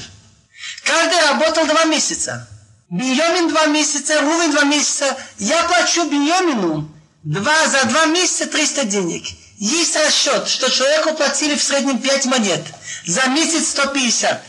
[0.84, 2.48] Каждый работал 2 месяца.
[2.90, 5.18] Беньямин 2 месяца, Рувин 2 месяца.
[5.40, 6.88] Я плачу Беньямину
[7.24, 9.26] 2, за 2 месяца 300 денег.
[9.58, 12.62] Есть расчет, что человеку платили в среднем 5 монет.
[13.06, 14.44] За месяц 150.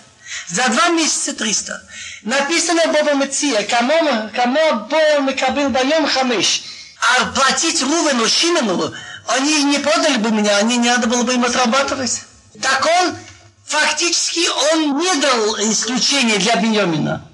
[0.48, 1.82] За два месяца 300.
[2.22, 6.64] Написано Боба Меция, кому, кому Бо Мекабил Байом Хамиш.
[6.98, 8.92] А платить Рувену, Шимену,
[9.28, 12.22] они не продали бы меня, они не надо было бы им отрабатывать.
[12.60, 13.16] Так он,
[13.64, 17.24] фактически, он не дал исключения для Беньямина.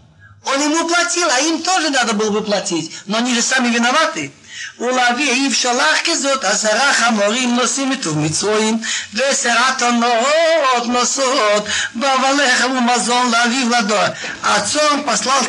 [0.46, 2.92] Он ему платил, а им тоже надо было бы платить.
[3.06, 4.32] Но они же сами виноваты.
[4.80, 8.80] ולאביו שלח כזאת עשרה חמורים נושאים מטוב מצרועים
[9.14, 13.98] ועשרה תנועות נושאות בבלחם ומזון לאביו לדור.
[14.44, 15.44] Отцом послал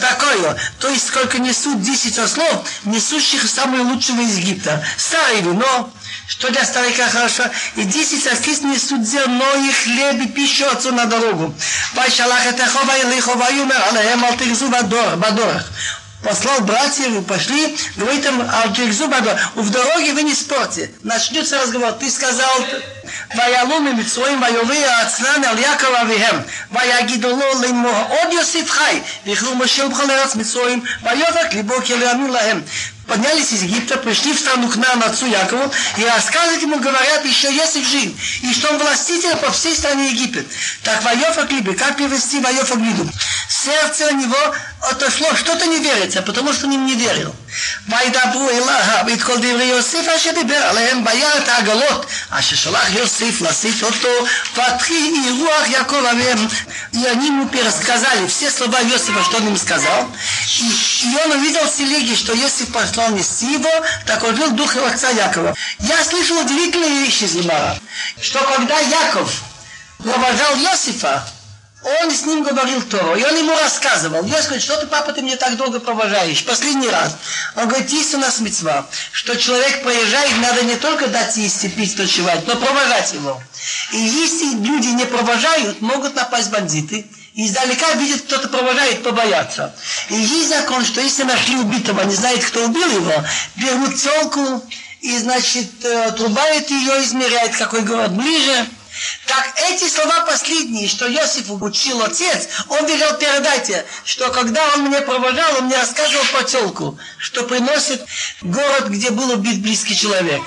[0.00, 4.84] такое, то есть сколько несут 10 ослов, несущих самое лучшего из Египта.
[4.96, 5.90] Старое вино,
[6.27, 7.43] что для старика хорошо,
[7.75, 11.53] и 10 ослиц несут зерно и хлеб и пищу отцу на дорогу.
[11.95, 15.65] Пошалах это хова и лихова юмер, алеем алтырзу бадорах
[16.23, 20.91] послал братьев и пошли, говорит им, Алджикзубаба, в дороге вы не спорьте.
[21.03, 21.93] Начнется разговор.
[21.93, 22.65] Ты сказал,
[23.36, 26.36] ויעלו ממצרים ויוביע עצנן אל יעקב אביהם
[26.70, 32.04] ויגידו לו לאמו עוד יוסיף חי ויכלו משה ובכל ארץ מצרים ויובק ליבו כי לא
[32.04, 32.60] יאמין להם
[33.06, 37.52] поднялись из Египта, пришли в страну к нам, отцу Якову, и рассказывают ему, говорят, еще
[37.52, 40.46] Есиф жив, и что он властитель по всей стране Египет.
[40.82, 43.08] Так Вайофа Клиби, как перевести Вайофа Глиду?
[43.48, 44.38] Сердце у него
[44.90, 47.34] отошло, что-то не верится, потому что он им не верил.
[47.88, 53.40] וידברו אליו את כל דברי יוסף אשר דיבר עליהם ביד את העגלות אשר שלח יוסף
[53.40, 54.08] לשאת אותו
[54.54, 56.48] פתחי רוח יעקב אביהם
[56.92, 60.08] и они ему пересказали все слова Иосифа, что он им сказал.
[60.60, 63.70] И, и он увидел в телеге, что Иосиф послал нести его,
[64.06, 65.54] так он жил дух его отца Якова.
[65.80, 67.78] Я слышал удивительные вещи из Гимара,
[68.20, 69.42] что когда Яков
[69.98, 71.26] провожал Иосифа,
[71.83, 74.25] он с ним говорил то, и он ему рассказывал.
[74.25, 76.43] Я говорит, что ты, папа, ты мне так долго провожаешь?
[76.43, 77.15] Последний раз.
[77.55, 81.69] Он говорит, есть у нас мецва, что человек проезжает, надо не только дать есть и
[81.69, 83.41] пить, ночевать, но провожать его.
[83.91, 89.75] И если люди не провожают, могут напасть бандиты, и издалека видят, кто-то провожает, побояться.
[90.09, 93.13] И есть закон, что если нашли убитого, не знает, кто убил его,
[93.55, 94.63] берут телку
[95.01, 98.65] и, значит, э, отрубают ее, измеряют, какой город ближе,
[99.25, 105.01] так эти слова последние, что Иосиф учил отец, он велел передайте, что когда он меня
[105.01, 108.05] провожал, он мне рассказывал поселку, что приносит
[108.41, 110.41] город, где был убит близкий человек.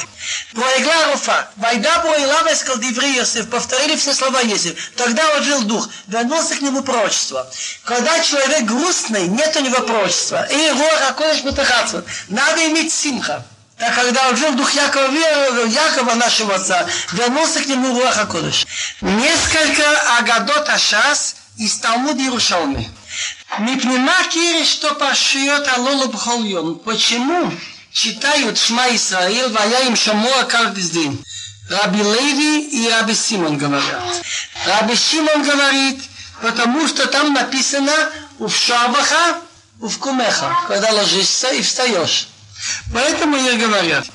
[0.55, 4.93] Проигла Руфа, Вайда Буайлава искал Диври Иосиф, повторили все слова Иосиф.
[4.97, 7.51] Тогда он жил дух, вернулся к нему пророчество.
[7.85, 10.47] Когда человек грустный, нет у него пророчества.
[10.51, 11.03] И Руах
[12.29, 13.45] Надо иметь симха.
[13.81, 15.11] Так когда он жил дух Якова,
[15.65, 18.67] Якова нашего отца, вернулся к нему Руаха Кодыш.
[19.01, 22.91] Несколько Агадот Ашас из Талмуда Иерушалми.
[23.59, 26.79] Мипнима кири, что пошьет Алолу Бхольон.
[26.81, 27.51] Почему
[27.91, 31.25] читают Шма Исраил, вая им Шамуа каждый день?
[31.71, 34.03] Раби Леви и Раби Симон говорят.
[34.67, 36.03] Раби Симон говорит,
[36.43, 37.95] потому что там написано
[38.41, 39.41] у Шабаха,
[39.81, 42.29] у Кумеха, когда ложишься и встаешь.
[42.93, 44.07] Поэтому и говорят.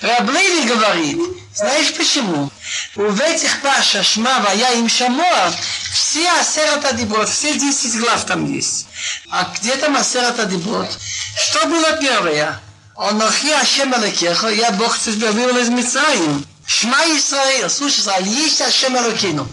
[0.00, 1.18] Раблейли говорит,
[1.54, 2.50] знаешь почему?
[2.94, 5.52] В этих паша шма вая им шамоа
[5.92, 8.86] все асерата диброд, все 10 глав там есть.
[9.30, 10.88] А где там асерата диброд?
[11.36, 12.60] Что было первое?
[12.96, 16.46] Онохи Ашем Алакеха, я Бог тебя вывел из Мицраим.
[16.66, 19.48] Шма Исраил, слушай, Израиль, есть Ашем Алакину.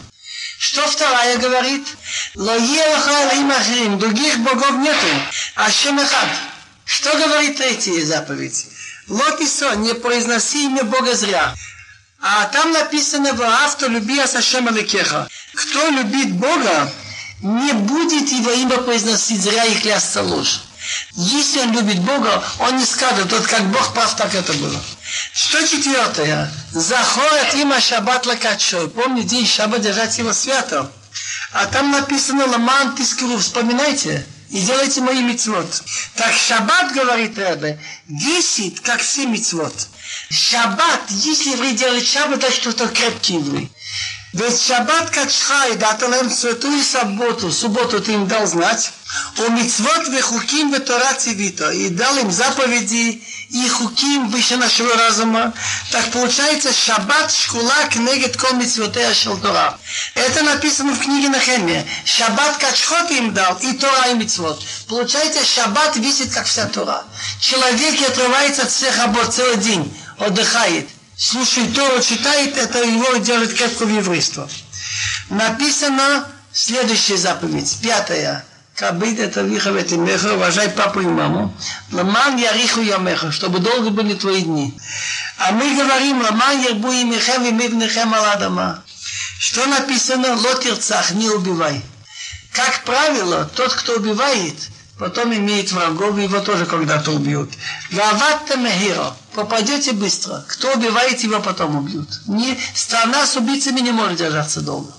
[0.59, 1.87] Что вторая говорит?
[2.35, 5.07] Лоелахалимахрим, других богов нету,
[5.55, 6.29] а Шемахад.
[6.93, 8.65] Что говорит третья заповедь?
[9.07, 11.55] Лотисо, не произноси имя Бога зря.
[12.19, 15.29] А там написано в авто люби Асашем Алекеха.
[15.55, 16.91] Кто любит Бога,
[17.41, 20.63] не будет его имя произносить зря и клясться ложь.
[21.13, 24.83] Если он любит Бога, он не скажет, вот как Бог прав, так это было.
[25.31, 26.51] Что четвертое?
[26.73, 28.89] Захорет има шаббат лакачой.
[28.89, 30.91] Помни, день шаббат держать его свято.
[31.53, 33.37] А там написано ламан тискру.
[33.37, 35.83] Вспоминайте и делайте мои мецвод.
[36.15, 39.73] Так шаббат, говорит Ребе, десять, как все мецвод.
[40.29, 43.71] Шаббат, если еврей делает шаббат, значит, что-то крепкий еврей.
[44.33, 48.91] Ведь шаббат качхай, дата нам святую субботу, субботу ты им дал знать,
[49.37, 55.53] у мицвот вехуким ветора цивито, и дал им заповеди и хуким выше нашего разума,
[55.91, 59.77] так получается шаббат шкула кнегет кол мицвотея шел Тора.
[60.15, 61.85] Это написано в книге Нахемия.
[62.05, 64.63] Шаббат качхот им дал, и Тора и мицвот.
[64.87, 67.03] Получается, шаббат висит, как вся Тора.
[67.39, 70.87] Человек отрывается от всех работ целый день, отдыхает–
[71.21, 74.49] слушает Тору, читает, это его делает крепко в еврейство.
[75.29, 78.43] Написано следующая заповедь, пятая.
[78.75, 81.55] Кабид это вихавет и меха, уважай папу и маму.
[81.91, 84.73] Ламан яриху ямеха, чтобы долго были твои дни.
[85.37, 88.83] А мы говорим, ламан ярбу и мехем и мивнехем аладама.
[89.39, 91.81] Что написано, лотирцах, не убивай.
[92.53, 94.55] Как правило, тот, кто убивает,
[94.97, 97.51] потом имеет врагов, его тоже когда-то убьют.
[97.91, 100.43] Ваватта мехиро попадете быстро.
[100.47, 102.09] Кто убивает, его потом убьют.
[102.27, 104.91] Не, страна с убийцами не может держаться долго.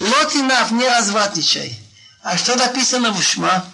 [0.00, 1.78] Лотинав, не развратничай.
[2.22, 3.64] А что написано в Шма?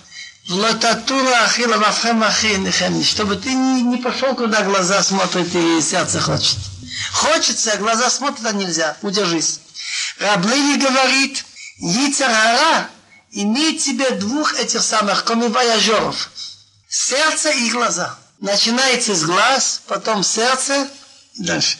[0.48, 3.02] В лотатура ахила вафхем ахинихем.
[3.02, 6.56] Чтобы ты не, не пошел, куда глаза смотрят и сердце хочет.
[7.12, 8.96] Хочется, а глаза смотрят, а нельзя.
[9.02, 9.60] Удержись.
[10.20, 11.44] Раблили говорит,
[11.78, 12.88] Яцерара
[13.32, 16.30] имеет себе двух этих самых комивояжеров.
[16.88, 18.16] Сердце и глаза.
[18.40, 20.88] Начинается с глаз, потом сердце
[21.34, 21.78] и дальше.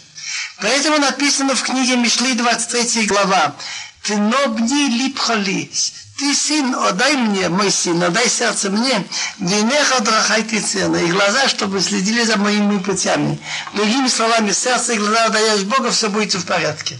[0.60, 3.54] Поэтому написано в книге Мишли 23 глава.
[4.02, 5.70] Ты нобни липхали.
[6.18, 9.06] Ты сын, отдай мне, мой сын, отдай сердце мне,
[9.38, 13.38] винеха драхайте цена, и глаза, чтобы следили за моими путями.
[13.74, 16.98] Другими словами, сердце и глаза отдаешь Богу, все будет в порядке.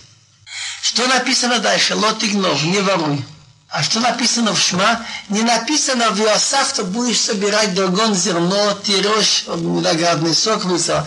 [0.83, 1.95] Что написано дальше?
[1.95, 3.25] Лот игнов, не воруй.
[3.71, 5.01] А что написано в Шма?
[5.31, 11.07] Не написано в Иосаф, ты будешь собирать другон зерно, тирешь, виноградный сок высо.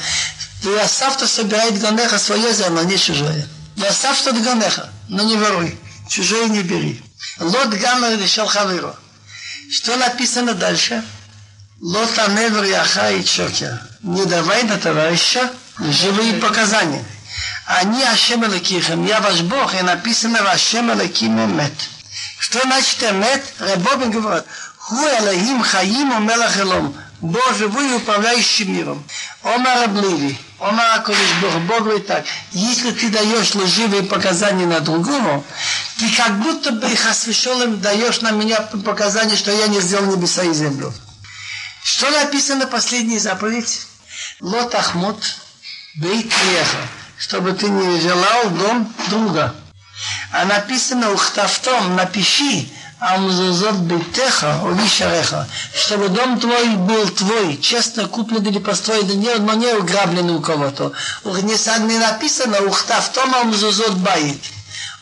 [0.63, 3.47] В Иосаф ты собирает гонеха свое зерно, не чужое.
[3.77, 5.77] Иосаф ты гонеха, но не воруй.
[6.09, 7.01] Чужое не бери.
[7.39, 8.95] Лот гамма решил хавиру.
[9.71, 11.03] Что написано дальше?
[11.81, 13.79] Лот аневр яха и чокер.
[14.01, 15.49] Не давай на товарища
[15.79, 17.05] живые показания.
[17.65, 21.73] Они Ашем Элакихем, я ваш Бог, и написано Ашем Элаким Мет.
[22.39, 23.43] Что значит эмет?
[23.59, 24.43] Рабобин говорит,
[24.77, 26.95] ху элахим хаим о мелах элом.
[27.21, 29.03] Бог живой управляющий миром.
[29.43, 35.43] Омар Абливи, Омар Акодиш Бог, Бог говорит так, если ты даешь лживые показания на другому,
[35.97, 40.43] ты как будто бы их освященным даешь на меня показания, что я не сделал небеса
[40.43, 40.93] и землю.
[41.83, 43.81] Что написано в последней заповедь?
[44.39, 45.21] Лот Ахмут,
[45.95, 46.31] бейт
[47.17, 49.53] чтобы ты не желал дом друга.
[50.31, 58.59] А написано ухтавтом, напиши, Амзузот битеха, увишареха, чтобы дом твой был твой, честно куплен или
[58.59, 60.91] построен, не, но не уграблен у кого-то.
[61.23, 64.43] Не написано ухтавтом амзузот баит.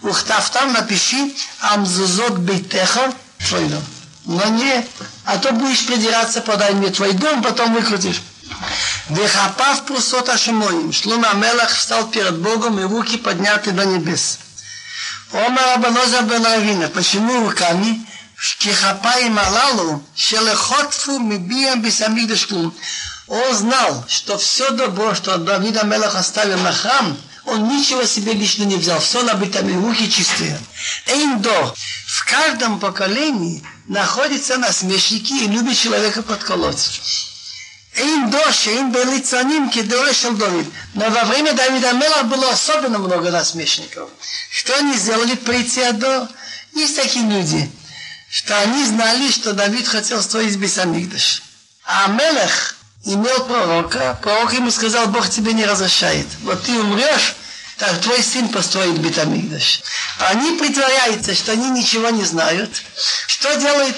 [0.04, 3.12] Ухтавтом напиши амзузот битеха,
[3.50, 3.84] твой дом.
[4.26, 4.86] Но не,
[5.26, 8.22] а то будешь придираться, подай мне твой дом, потом выкрутишь.
[9.10, 10.92] Вехапав прусот Ашемоим.
[10.94, 14.40] Шлума Мелах встал перед Богом и руки подняты до небес.
[15.32, 18.06] Омар Абаноза бен почему руками?
[18.60, 22.74] Кихапаим Алалу, Шелехотфу Мибиям Бисамидаш Клум.
[23.28, 28.64] Он знал, что все добро, что Давида Мелах оставил на храм, он ничего себе лично
[28.64, 30.60] не взял, все набитыми руки чистые.
[31.08, 31.76] Эйндо,
[32.08, 36.92] в каждом поколении находятся насмешники и любят человека подколоть.
[37.98, 40.68] Им дольше, им были цаним, кидорешил Давид.
[40.94, 44.10] Но во время Давида Мела было особенно много насмешников.
[44.52, 46.30] Что они сделали прийти до?
[46.74, 47.72] Есть такие люди,
[48.30, 51.42] что они знали, что Давид хотел строить Бесамигдаш.
[51.86, 56.28] А Мелех имел пророка, пророк ему сказал, Бог тебе не разрешает.
[56.44, 57.36] Вот ты умрешь,
[57.78, 59.82] так твой сын построит Бетамигдаш.
[60.20, 62.70] Они притворяются, что они ничего не знают.
[63.28, 63.96] Что делает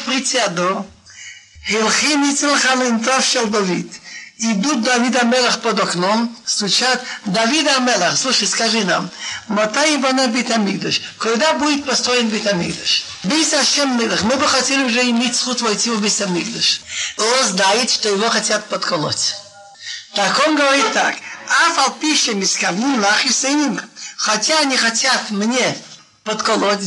[1.65, 1.89] Притиадо?
[1.89, 3.91] Хилхин Ицелхалентов шел Давид.
[4.39, 9.09] идут Давид Амелах под окном, стучат, Давид Амелах, слушай, скажи нам,
[9.49, 13.03] Матай Ивана Битамигдаш, когда будет построен Битамигдаш?
[13.23, 16.81] Бейс Ашем Мелах, мы бы хотели уже иметь сход войти в Битамигдаш.
[17.17, 19.35] Он знает, что его хотят подколоть.
[20.15, 21.15] Так он говорит так,
[21.67, 23.81] Афал пища мискавним лахисейним,
[24.15, 25.77] хотя они хотят мне
[26.23, 26.79] подколоть,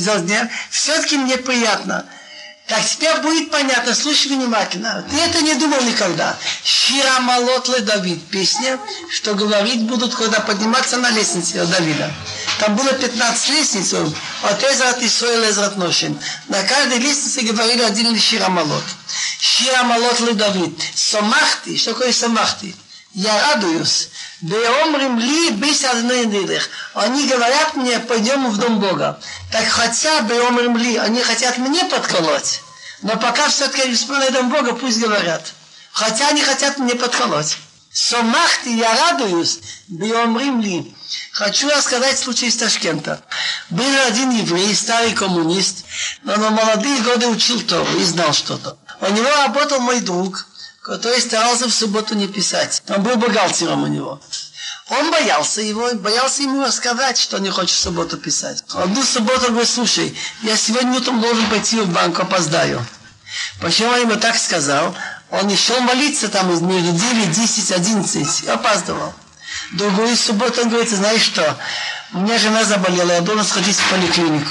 [0.70, 2.06] все-таки мне приятно–
[2.72, 5.04] так теперь будет понятно, слушай внимательно.
[5.10, 6.34] Ты это не думал никогда.
[6.64, 8.80] Шира Малотле Давид, песня,
[9.10, 12.10] что говорить будут, когда подниматься на лестнице Давида.
[12.60, 16.18] Там было 15 лестниц, от Эзрат Исраил Эзрат Ношин.
[16.48, 18.84] На каждой лестнице говорили один Шира Малот.
[19.38, 20.80] Шира Малотле Давид.
[20.94, 22.74] Сомахти, что такое Сомахти?
[23.14, 24.08] Я радуюсь.
[24.40, 26.68] Беомрим ли бис нидых.
[26.94, 29.20] Они говорят мне, пойдем в дом Бога.
[29.50, 32.62] Так хотя беомрим ли, они хотят мне подколоть.
[33.02, 35.52] Но пока все-таки не вспоминаю дом Бога, пусть говорят.
[35.92, 37.58] Хотя они хотят мне подколоть.
[37.92, 40.96] Сомахти, я радуюсь, беомрим ли.
[41.32, 43.22] Хочу рассказать случай из Ташкента.
[43.68, 45.84] Был один еврей, старый коммунист,
[46.22, 48.78] но на молодые годы учил Тору и знал что-то.
[49.02, 50.46] У него работал мой друг,
[50.82, 52.82] который старался в субботу не писать.
[52.88, 54.20] Он был бухгалтером у него.
[54.88, 58.64] Он боялся его, боялся ему рассказать, что не хочет в субботу писать.
[58.74, 62.84] Одну субботу говорит, слушай, я сегодня утром должен пойти в банк, опоздаю.
[63.60, 64.94] Почему он ему так сказал?
[65.30, 69.14] Он еще молиться там между 9, 10, 11 и опаздывал.
[69.72, 71.56] Другую субботу он говорит, знаешь что,
[72.12, 74.50] у меня жена заболела, я должен сходить в поликлинику.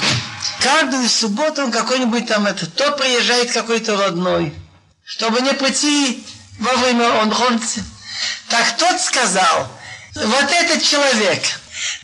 [0.60, 4.52] Каждую субботу он какой-нибудь там, это, то приезжает какой-то родной,
[5.16, 6.24] чтобы не прийти
[6.58, 7.30] во время он.
[8.48, 9.68] Так тот сказал,
[10.14, 11.42] вот этот человек,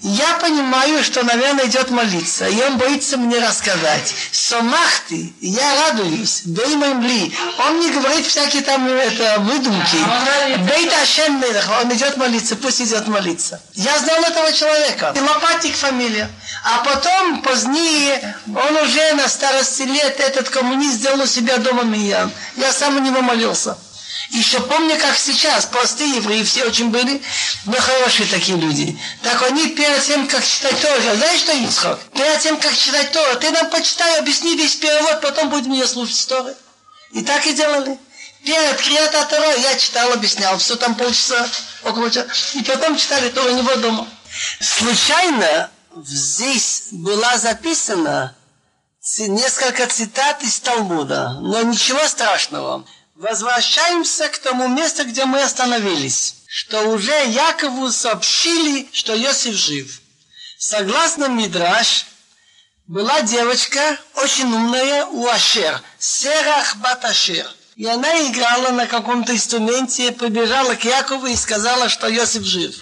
[0.00, 4.14] я понимаю, что, наверное, идет молиться, и он боится мне рассказать.
[4.30, 7.34] Сомахты, я радуюсь, беймем ли.
[7.58, 9.96] Он не говорит всякие там это, выдумки.
[10.68, 11.42] Бейт Ашем
[11.82, 13.62] он идет молиться, пусть идет молиться.
[13.74, 15.14] Я знал этого человека.
[15.18, 16.30] Лопатик фамилия.
[16.64, 22.30] А потом, позднее, он уже на старости лет, этот коммунист сделал у себя дома миян.
[22.56, 23.76] Я сам у него молился.
[24.30, 27.22] Еще помню, как сейчас, простые евреи все очень были,
[27.64, 28.98] но хорошие такие люди.
[29.22, 31.98] Так они перед тем, как читать Тору, знаешь что, Ицхок?
[32.12, 36.26] Перед тем, как читать Тору, ты нам почитай, объясни весь перевод, потом будем ее слушать
[36.28, 36.54] Торы.
[37.12, 37.98] И так и делали.
[38.44, 41.48] Перед Крията Тора я читал, объяснял, все там полчаса,
[41.84, 42.28] около часа.
[42.54, 44.06] И потом читали Тору у него дома.
[44.60, 48.34] Случайно здесь была записана
[49.18, 52.84] несколько цитат из Талмуда, но ничего страшного.
[53.14, 60.00] Возвращаемся к тому месту, где мы остановились, что уже Якову сообщили, что Йосиф жив.
[60.58, 62.06] Согласно Мидраш,
[62.86, 67.46] была девочка очень умная у Ашер, Серах Баташер.
[67.76, 72.74] И она играла на каком-то инструменте, побежала к Якову и сказала, что Йосиф жив.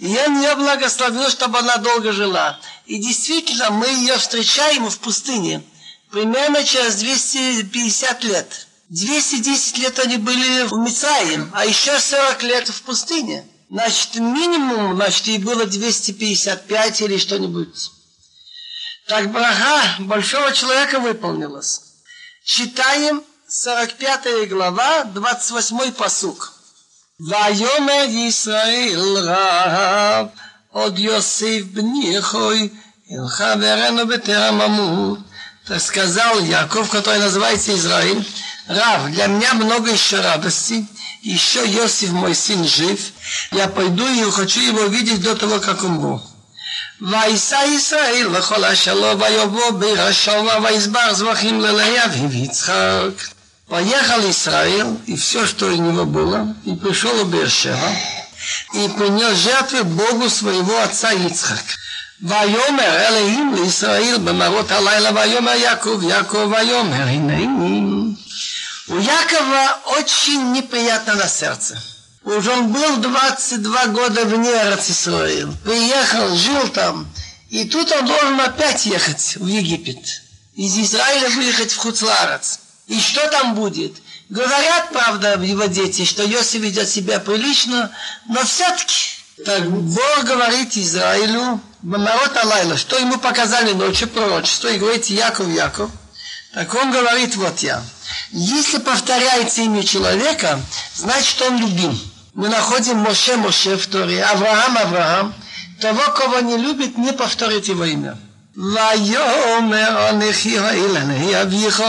[0.00, 2.58] Он ее благословил, чтобы она долго жила.
[2.86, 5.62] И действительно, мы ее встречаем в пустыне
[6.10, 8.66] примерно через 250 лет.
[8.90, 13.46] 210 лет они были в Мицаим, а еще 40 лет в пустыне.
[13.70, 17.90] Значит, минимум, значит, и было 255 или что-нибудь.
[19.08, 21.82] Так браха большого человека выполнилась.
[22.44, 26.57] Читаем 45 глава, 28 посук.
[27.29, 30.27] ויאמר ישראל רב
[30.71, 32.69] עוד יוסיף בני חוי
[33.11, 35.19] אל חברנו בטרם אמות.
[35.65, 38.21] Так сказал Яков, который называется Израиль,
[38.67, 40.85] Рав, для меня много еще радости.
[41.21, 42.99] Еще Иосиф, мой сын, жив.
[43.51, 46.21] Я пойду и хочу его видеть до того, как умру.
[47.01, 53.09] ויישא ישראל לכל השלום ויבוא ברשום ויסבר זבחים ללאה ויצחק.
[53.67, 57.95] Поехал Израиль, и все, что у него было, и пришел в Бершева,
[58.73, 61.63] и принес жертвы Богу своего отца Ицхак.
[62.23, 67.47] ויאמר אלוהים לישראל במראות הלילה ויאמר יעקב יעקב ויאמר הנני
[68.89, 71.81] У Якова очень неприятно на сердце.
[72.25, 75.47] Уже он был 22 года вне Израиль.
[75.63, 77.07] Приехал, жил там.
[77.49, 80.05] И тут он должен опять ехать в Египет.
[80.55, 82.59] Из Израиля выехать в Хуцларец.
[82.88, 83.96] И что там будет?
[84.30, 87.90] Говорят, правда, его дети, что Йосиф ведет себя прилично,
[88.26, 88.94] но все-таки
[89.44, 95.90] так Бог говорит Израилю, народ Алайла, что ему показали ночью пророчество, и говорит Яков, Яков.
[96.54, 97.82] Так он говорит, вот я.
[98.32, 100.60] Если повторяется имя человека,
[100.94, 101.98] значит он любим.
[102.34, 105.34] Мы находим Моше, Моше в Торе, Авраам, Авраам.
[105.80, 108.18] Того, кого не любит, не повторит его имя.
[108.57, 111.83] ויאמר אנכי האילני אביך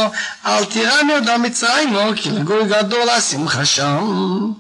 [0.47, 4.53] אל תירא מעודה מצרימו כי לגוי גדול השמחה שם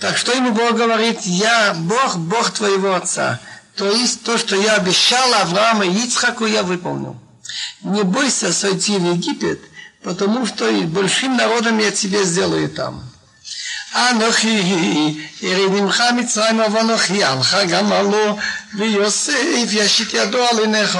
[0.00, 3.40] Так что ему Бог говорит, я Бог, Бог твоего отца.
[3.76, 7.16] То есть то, что я обещал Аврааму и Ицхаку, я выполнил.
[7.82, 9.60] Не бойся сойти в Египет,
[10.02, 13.02] потому что и большим народом я тебе сделаю там.
[13.94, 14.62] אנוכי
[15.42, 18.38] ירד עמך מצרים ואנוכי עמך גם עלו
[18.78, 20.98] ויוסף ישית ידו על עיניך.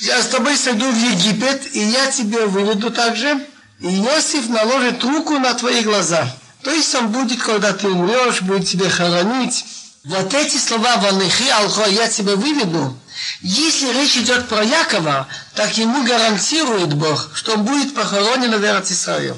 [0.00, 3.46] Я с тобой сойду в Египет, и я тебя выведу также,
[3.80, 6.28] и Иосиф наложит руку на твои глаза.
[6.62, 9.64] То есть он будет, когда ты умрешь, будет тебя хоронить.
[10.04, 12.98] Вот эти слова «Ванихи Алхо» я тебя выведу.
[13.40, 19.36] Если речь идет про Якова, так ему гарантирует Бог, что он будет похоронен в Израиле.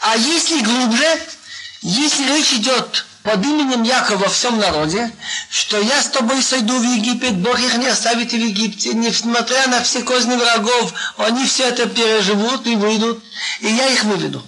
[0.00, 1.20] А если глубже,
[1.82, 5.10] если речь идет под именем Якова во всем народе,
[5.50, 9.82] что я с тобой сойду в Египет, Бог их не оставит в Египте, несмотря на
[9.82, 13.22] все козни врагов, они все это переживут и выйдут,
[13.60, 14.44] и я их выведу.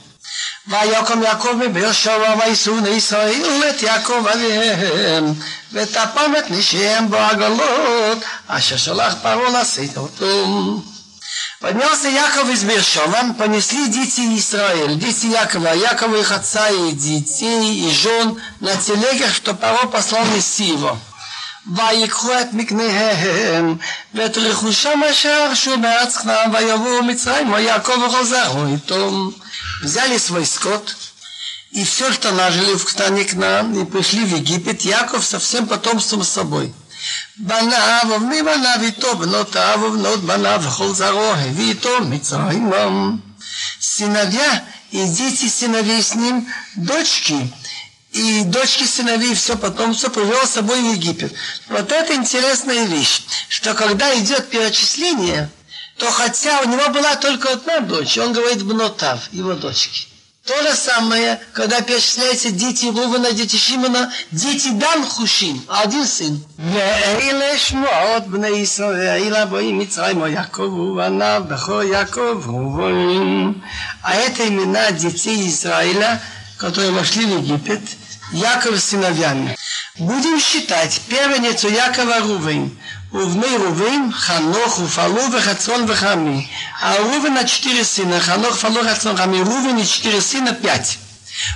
[0.68, 5.34] ויקום יעקב מבאר שבע וייסעו בני ישראל את יעקב אביהם
[5.72, 8.18] וטפם את נשיהם בעגלות
[8.48, 10.82] אשר שלח פרעה לשאת אותו.
[11.60, 17.90] Поднялся Яков из Бершова, понесли дети Израиль, дети Якова, Якова их отца и детей, и
[17.90, 20.98] жен на телегах, что Паро послал нести его.
[21.66, 23.76] ויקחו את מקניהם
[24.14, 29.32] ואת רכושם אשר ארשו בארץ כנען ויבואו מצרים ויעקב וכל זרעו איתו.
[29.82, 30.96] Взяли свой скот
[31.72, 35.66] и все, что нажили в стране к нам, и пришли в Египет, Яков со всем
[35.66, 36.72] потомством с собой.
[37.36, 43.16] בניו ובני בניו איתו, בנותיו ובנות בניו וכל זרעו הביא איתו מצרימם.
[43.80, 47.52] Сыновья и дети сыновей с ним, дочки
[48.12, 51.34] и дочки сыновей, все потомство привел с собой в Египет.
[51.68, 55.50] Вот это интересная вещь, что когда идет перечисление,
[55.98, 60.08] то хотя у него была только одна дочь, он говорит Бнотав, его дочки.
[60.46, 66.38] То же самое, когда перечисляются дети Рувана, дети Шимона, дети Дан Хушим, один сын.
[66.58, 73.60] ואלה שמועות בני ישראל הבאים מצרים יעקב ובניו בכור יעקב ובונים.
[74.04, 76.22] А это имена детей Израиля,
[76.58, 77.82] которые вошли в Египет,
[78.32, 79.56] Яков с сыновьями.
[79.98, 82.70] Будем считать первенец у Якова Рувен.
[83.12, 86.46] ובני ראובן, חנוך ופעלו וחצון וחמי.
[86.82, 89.40] ראובן עד четыре сына, חנוך, פעלו, חצון, חמי.
[89.40, 90.96] ראובן עד четыре сына, пять.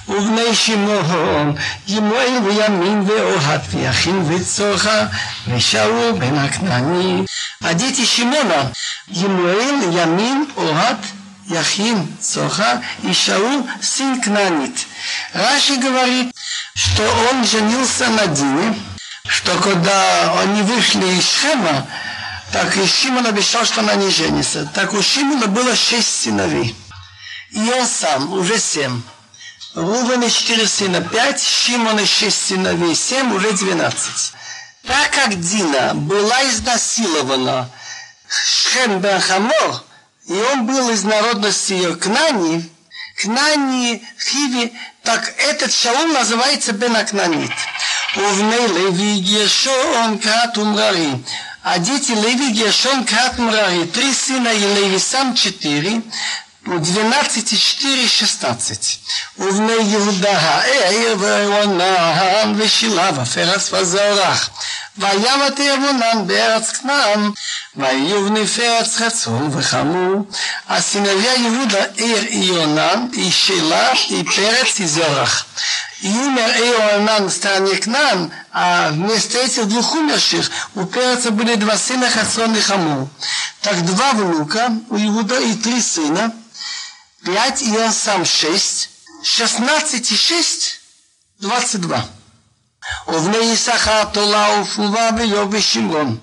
[0.09, 1.55] ובני שמעון,
[1.89, 5.07] ימואל וימין ואוהד ויכין וצוחה
[5.49, 7.23] ושאול בן הכנעני.
[7.63, 8.65] הדתי שמעונה,
[9.09, 10.97] ימואל, ימין, אוהד,
[11.51, 14.87] Яхин, Соха и Шаул, сын Кнанит.
[15.35, 16.33] Раши говорит,
[16.75, 18.77] что он женился на Дине,
[19.28, 21.88] что когда они вышли из Шема,
[22.52, 24.70] так и Шимон обещал, что она не женится.
[24.74, 26.76] Так у Шимона было шесть сыновей.
[27.52, 29.02] И он сам, уже семь.
[29.74, 34.34] Рувен и четыре сына, пять, Шимон и шесть сыновей, семь, уже двенадцать.
[34.84, 37.70] Так как Дина была изнасилована
[38.28, 39.84] Шхем бен Хамор,
[40.28, 42.70] и он был из народности ее Кнани,
[43.16, 44.72] Кнании, в Хиве,
[45.04, 47.52] так этот шалом называется бенакнанит.
[48.16, 51.24] Увней леви гешон крат умрари.
[51.68, 53.38] А дети Леви Гешон Крат
[53.92, 56.04] три сына и Леви сам четыре,
[56.67, 58.77] 12 и 4, 16.
[59.39, 64.51] ובני יהודה הער ועונן ושילה ופרס וזרח.
[64.99, 67.31] וימת יבונן בארץ כנען,
[67.77, 70.27] ויהיו בני פרץ חצור וחמור.
[70.69, 75.45] הסינביה יהודה ער יונן, היא שילה, היא פרץ, היא זרח.
[76.03, 81.77] и умер Иоанан в стране Кнан, а вместо этих двух умерших у Переца были два
[81.77, 83.09] сына Хацрон и Хаму.
[83.61, 86.33] Так два внука у Иуда и три сына,
[87.25, 88.91] пять и он сам шесть,
[89.23, 90.81] шестнадцать и шесть,
[91.39, 92.05] двадцать два.
[93.07, 96.21] ובני יששכר תולה ופובה ויוב ושמרון.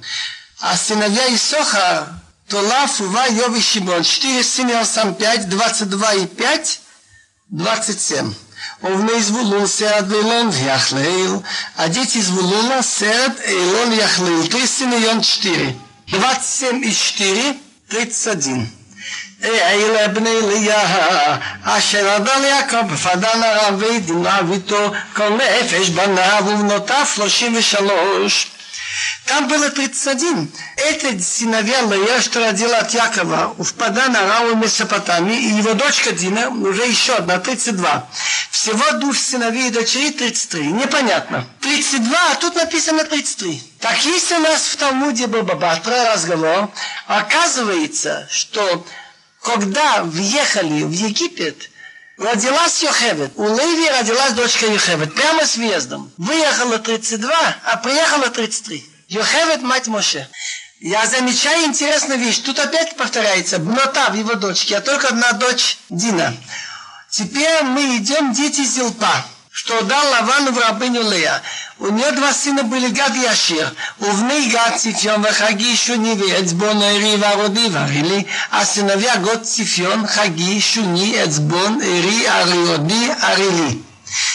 [0.60, 4.04] А сыновья Исоха, Тола, Фува, Йов и Шимон.
[4.04, 6.82] Четыре сына, он сам пять, двадцать два и пять,
[7.50, 8.34] двадцать семь.
[8.82, 11.42] ובני זבולון סרט ואילון ויחליל,
[11.78, 14.48] а дети Звулуна, Серед, Эйлон, Яхлил.
[14.48, 15.78] Три сына и он четыре.
[16.08, 16.84] Двадцать семь
[19.44, 27.56] אלה בני ליה, אשר עדה ליעקב בפדן הרב וידינה ביתו, כל נפש בניו ובנותיו שלושים
[27.56, 28.48] ושלוש.
[29.28, 30.50] Там было 31.
[30.78, 36.50] Это сыновья Лея, что родила от Якова, в Падан Арау Месопотамии, и его дочка Дина,
[36.50, 38.08] уже еще одна, 32.
[38.52, 40.68] Всего двух сыновей и дочерей 33.
[40.68, 41.46] Непонятно.
[41.62, 43.62] 32, а тут написано 33.
[43.80, 46.70] Так если у нас в Талмуде Бабатра разговор,
[47.08, 48.86] оказывается, что
[49.43, 51.69] когда въехали в Египет,
[52.19, 53.33] Родилась Йохевет.
[53.37, 55.15] У Леви родилась дочка Йохевет.
[55.15, 56.13] Прямо с въездом.
[56.19, 57.35] Выехала 32,
[57.65, 58.85] а приехала 33.
[59.09, 60.29] Йохевет мать Моше.
[60.79, 62.39] Я замечаю интересную вещь.
[62.41, 66.37] Тут опять повторяется бнота в его дочке, а только одна дочь Дина.
[67.09, 71.43] Теперь мы идем дети Зилпа что дал Лавану в рабыню Лея.
[71.79, 73.71] У нее два сына были Гад и Ашир.
[74.01, 81.13] Увны Гад Сифьон, Хаги Шуни, Эцбон Эри Вароди варили, а сыновья Год Сифьон, Хаги Шуни,
[81.23, 83.92] Эцбон Эри Ариоди Арили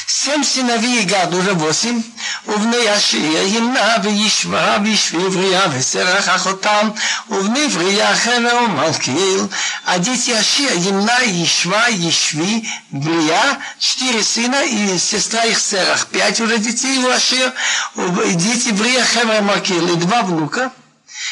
[0.06, 2.02] Семь сыновей Гад, уже восемь.
[2.46, 6.88] ובני אשיר ימנע וישמע בשביל בריאה וסרח אחותם,
[7.30, 9.48] ובני בריאה חבר ומלכיאל.
[9.86, 16.06] А дети Ашия, Емна, Ишва, Ишви, Брия, четыре сына и сестра их Серах.
[16.06, 17.52] Пять уже детей у Ашир,
[18.34, 19.86] дети Брия, Хевра, Макил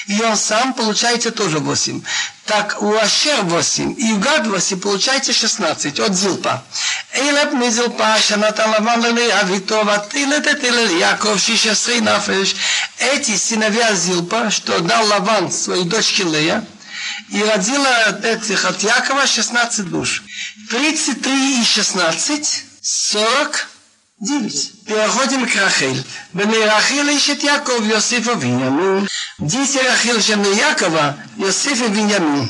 [0.08, 2.02] и он сам получается тоже 8.
[2.46, 6.64] Так у Ашер 8 и у Гад 8 получается 16 от Зилпа.
[7.14, 12.56] Эйлеп не Зилпа, Шанатан Лаван Лелея, Витова, Тилет Тилет Яков, Шишесрей Нафеш.
[13.00, 16.64] Эти сыновья Зилпа, что дал Лаван своей дочке Лея,
[17.30, 20.24] и родила этих от Якова 16 душ.
[20.70, 23.68] 33 и 16, 40
[24.21, 24.73] Девять.
[24.87, 26.05] Переходим к Рахиль.
[26.35, 29.09] Бен Рахиль ищет Яков, Йосифа, Виньямин.
[29.39, 32.49] Дети Рахиль, жены Якова, Йосиф и Виньямин.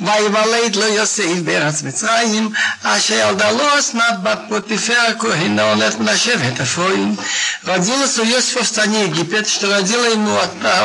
[0.00, 7.16] ויוולד לו יוסף בארץ מצרים, אשר ילדה לו אסנת בת פוטיפר כהנה הולך לשבט אפרים.
[7.64, 10.36] родился Йосиф в стране Египет, что родила ему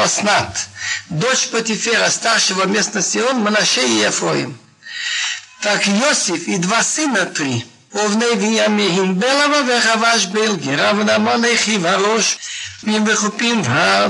[0.03, 0.67] Оснат,
[1.09, 4.57] дочь Патифера, старшего местного Сион, Манаше и Ефроим.
[5.61, 12.37] Так Йосиф и два сына три – ובני בנימין בלבה וחבש בלגרה ונאמן אחי וראש
[13.05, 14.09] וחופים והר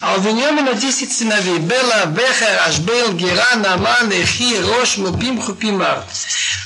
[0.00, 6.04] על בנימין десять сыновей Бела, Бехер, Ашбел, Гера, Наман, Эхи, Рош, Мупим, Хупимар.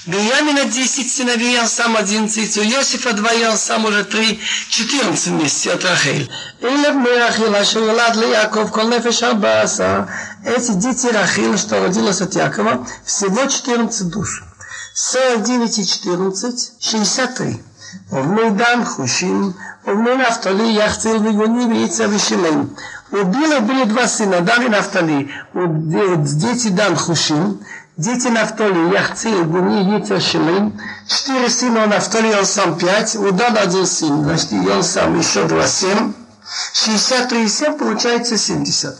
[0.07, 5.73] Беньямина десять сыновей, он сам одиннадцать, у Иосифа два, он сам уже три, четырнадцать вместе
[5.73, 6.29] от Рахель.
[6.61, 10.09] Или бны Рахил, Ашер Елад, Яков, Кол Нефеш Арбаса.
[10.45, 14.43] Эти дети Рахил, что родилось от Якова, всего четырнадцать душ.
[14.95, 16.51] 49 и 14,
[16.81, 17.55] 63.
[18.13, 19.53] ובני דן חושים,
[19.87, 22.65] ובני נפתלי יחציל וגוני ויצא ושילם.
[23.11, 25.31] Убило были два сына, Дан и Нафтали.
[25.55, 27.61] Дети Дан Хушим,
[27.97, 30.79] дети Нафтали, Яхцил, Гуни, Яйца, Шилим.
[31.07, 33.17] Четыре сына у Нафтали, он сам пять.
[33.17, 36.13] У Дана один сын, значит, и он сам еще два семь.
[36.73, 38.97] 63 и 7 получается 70.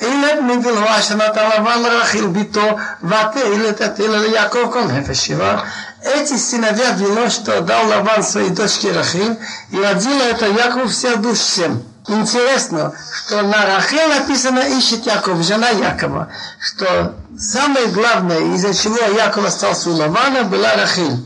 [0.00, 5.62] אילת מגלוה שנתן לבן לרחיל ביתו, ותהילת התהילה ליעקב כל נפש שבע.
[6.02, 9.36] Эти сыновья вино, что дал Лаван своей дочке Рахиль,
[9.70, 11.82] и родила это Яков вся душ всем.
[12.08, 19.44] Интересно, что на Рахиль написано ищет Яков, жена Якова, что самое главное, из-за чего Яков
[19.44, 21.22] остался у Лавана, была Рахиль.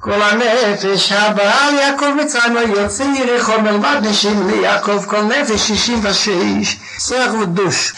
[0.00, 7.44] כל הנפש הבאה יעקב מצרים יוצא יריחו מלבד נשים ליעקב כל נפש שישים ושש сверх
[7.46, 7.94] душ.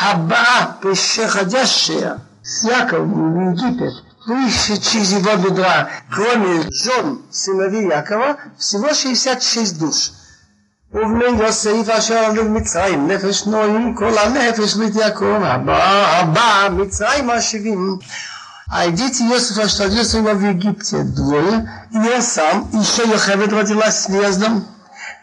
[0.00, 3.92] הבאה приходящая с Яковом в Египет
[4.26, 10.10] выше через его бедра, кроме жен сыновей Якова, всего 66 душ.
[10.92, 17.98] ובני יוסף אשר עלו מצרים, נפש נועים, כל הנפש בית יעקב, הבא, הבא, מצרים השבעים.
[18.67, 23.99] А дети Иосифа, что родился его в Египте, двое, и он сам, еще Йохевед родилась
[23.99, 24.65] с въездом.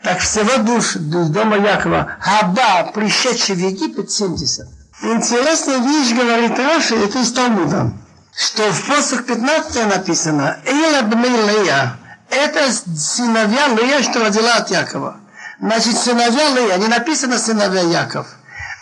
[0.05, 4.67] Так всего душ из дома Якова, Хаба, пришедший в Египет, 70.
[5.03, 7.93] Интересная вещь говорит Раши, это из Талмуда,
[8.37, 11.97] что в посох 15 написано Эйла бны Лея,
[12.31, 15.17] это сыновья Лея, что родила от Якова.
[15.61, 18.27] Значит, сыновья Лея, не написано сыновья Яков.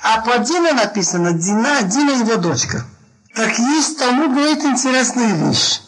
[0.02, 2.84] А по Дина написано Дина, Дина его дочка.
[3.39, 5.81] Так есть тому говорит интересная вещь,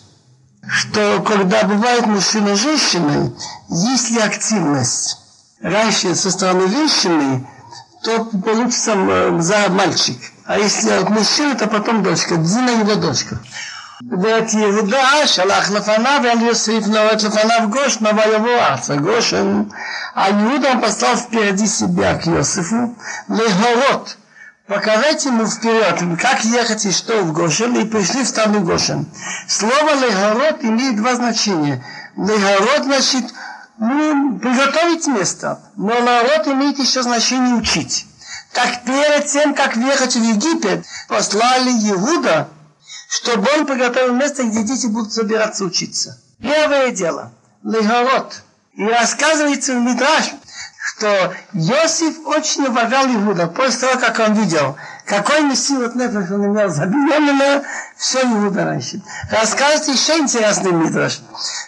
[0.68, 3.34] что когда бывает мужчина и женщина,
[3.70, 5.18] есть ли активность
[5.61, 7.47] раньше со стороны женщины,
[8.03, 8.93] то получится
[9.39, 10.18] за мальчик.
[10.45, 12.38] А если от мужчины, то потом дочка.
[12.38, 13.39] Дина его дочка.
[14.22, 19.63] ואת יהודה שלח לפניו אל יוסיף נורת לפניו גושן ויבוא ארצה גושן.
[20.15, 22.95] היהודה послал впереди себя к Иосифу
[23.30, 24.15] להורות
[24.66, 29.06] показать ему вперед, как ехать и что в Гошен, и пришли в страну Гошен.
[29.48, 31.84] Слово легород имеет два значения.
[32.16, 33.24] Легород значит
[33.78, 38.06] ну, приготовить место, но легород имеет еще значение учить.
[38.52, 42.48] Так перед тем, как въехать в Египет, послали Иуда,
[43.08, 46.20] чтобы он приготовил место, где дети будут собираться учиться.
[46.40, 47.32] Первое дело.
[47.62, 48.42] Легород.
[48.74, 50.32] И рассказывается в Мидраш,
[51.01, 56.70] что Иосиф очень уважал Иуда после того, как он видел, Какой мессиот нефеш он имел
[56.70, 57.63] за беременна,
[57.95, 59.01] все ему раньше.
[59.32, 61.22] Расскажет еще интересный мидраш,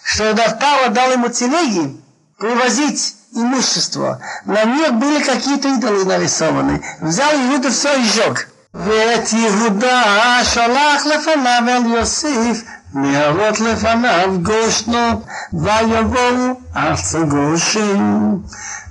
[0.04, 2.02] что Давтара дал ему телеги
[2.38, 4.22] привозить имущество.
[4.44, 6.84] На них были какие-то идолы нарисованы.
[7.00, 8.50] Взял Иуда все и сжег.
[8.74, 12.64] ואת יהודה שלח לפניו אל יוסיף
[12.96, 15.22] להראות לפניו גושנו
[15.54, 18.36] ויבואו ארצה גושן.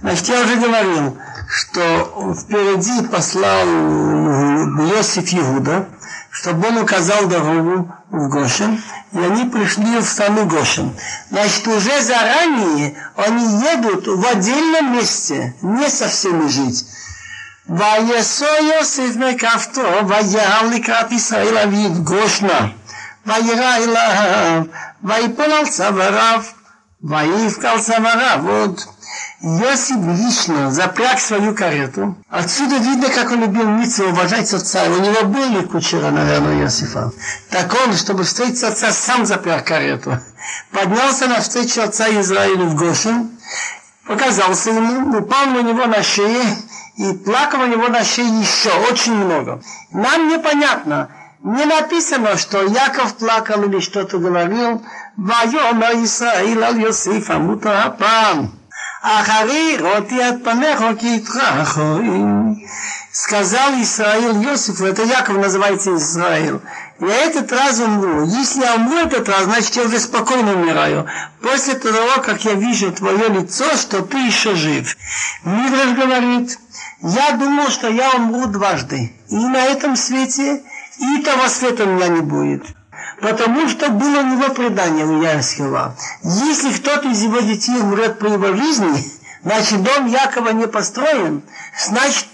[0.01, 5.89] Значит, я уже говорил, что впереди послал Иосиф Иуда,
[6.31, 8.81] чтобы он указал дорогу в Гошин,
[9.13, 10.97] и они пришли в страну Гошин.
[11.31, 16.87] Значит, уже заранее они едут в отдельном месте, не со всеми жить.
[17.71, 22.69] ויסו יוסף מכפתו, ויעל לקראת ישראל אביו גושנה,
[23.27, 24.63] וירא אליו,
[25.05, 26.43] ויפול על צוואריו,
[27.03, 28.81] ויבכה על צוואריו עוד.
[29.41, 32.17] Йосиф лично запряг свою карету.
[32.29, 34.85] Отсюда видно, как он любил Митцу уважать отца.
[34.85, 37.13] У него были кучера, наверное, Иосифа.
[37.51, 40.19] Так он, чтобы встретить отца, сам запряг карету.
[40.73, 43.31] Поднялся на встречу отца Израилю в Гошин,
[44.07, 46.57] показался ему, упал на него на шее
[46.97, 49.63] и плакал у него на шее еще очень много.
[49.93, 51.11] Нам непонятно,
[51.44, 54.82] не написано, что Яков плакал или что-то говорил.
[55.18, 58.58] Вайома Исраил ал Йосифа амута апам.
[59.02, 60.96] Ахари роти от панехо
[63.12, 66.62] Сказал Исраил Йосифу, это Яков называется Израил.
[67.02, 68.26] Я этот раз умру.
[68.26, 71.08] Ну, если я умру этот раз, значит я уже спокойно умираю.
[71.42, 74.96] После того, как я вижу твое лицо, что ты еще жив.
[75.44, 76.58] Мидраш говорит,
[77.02, 79.12] я думал, что я умру дважды.
[79.28, 80.64] И на этом свете,
[80.98, 82.66] и того света у меня не будет.
[83.22, 85.96] Потому что было у него предание у Ясхила.
[86.24, 89.04] Если кто-то из его детей умрет при его жизни,
[89.44, 91.44] значит дом Якова не построен,
[91.78, 92.28] значит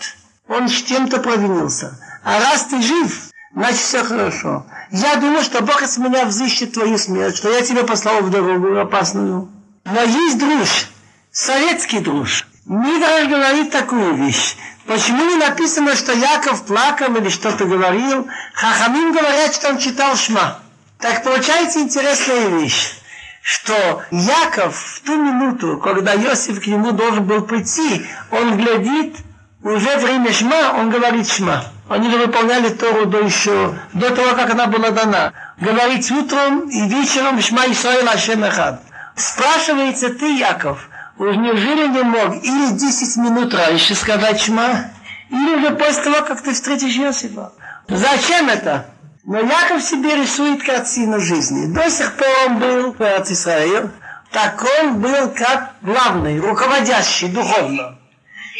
[0.47, 1.99] он с чем-то провинился.
[2.23, 4.65] А раз ты жив, значит все хорошо.
[4.91, 8.77] Я думаю, что Бог от меня взыщет твою смерть, что я тебя послал в дорогу
[8.77, 9.49] опасную.
[9.85, 10.87] Но есть друж,
[11.31, 12.47] советский друж.
[12.65, 14.55] Мидраш говорит такую вещь.
[14.89, 18.27] Почему не написано, что Яков плакал или что-то говорил?
[18.55, 20.61] Хахамин говорят, что он читал Шма.
[20.97, 22.95] Так получается интересная вещь,
[23.43, 29.17] что Яков в ту минуту, когда Иосиф к нему должен был прийти, он глядит,
[29.61, 31.65] уже время Шма, он говорит Шма.
[31.87, 35.33] Они же выполняли Тору до еще, до того, как она была дана.
[35.59, 38.81] Говорить утром и вечером Шма Исраил Ашем Эхад.
[39.15, 40.88] Спрашивается ты, Яков,
[41.19, 44.85] Уж неужели не мог или 10 минут раньше сказать шма,
[45.29, 47.51] или уже после того, как ты встретишь Иосифа?
[47.89, 48.85] Зачем это?
[49.25, 51.73] Но Яков себе рисует картину жизни.
[51.73, 53.01] До сих пор он был в
[53.31, 53.91] Израиле,
[54.31, 57.99] так он был как главный, руководящий духовно.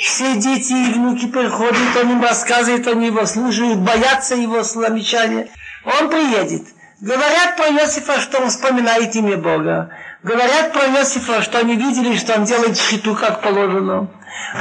[0.03, 5.47] Все дети и внуки приходят, он им рассказывает, они его слушают, боятся его замечания.
[5.85, 6.67] Он приедет.
[7.01, 9.89] Говорят про Иосифа, что он вспоминает имя Бога.
[10.21, 14.07] Говорят про Иосифа, что они видели, что он делает щиту как положено.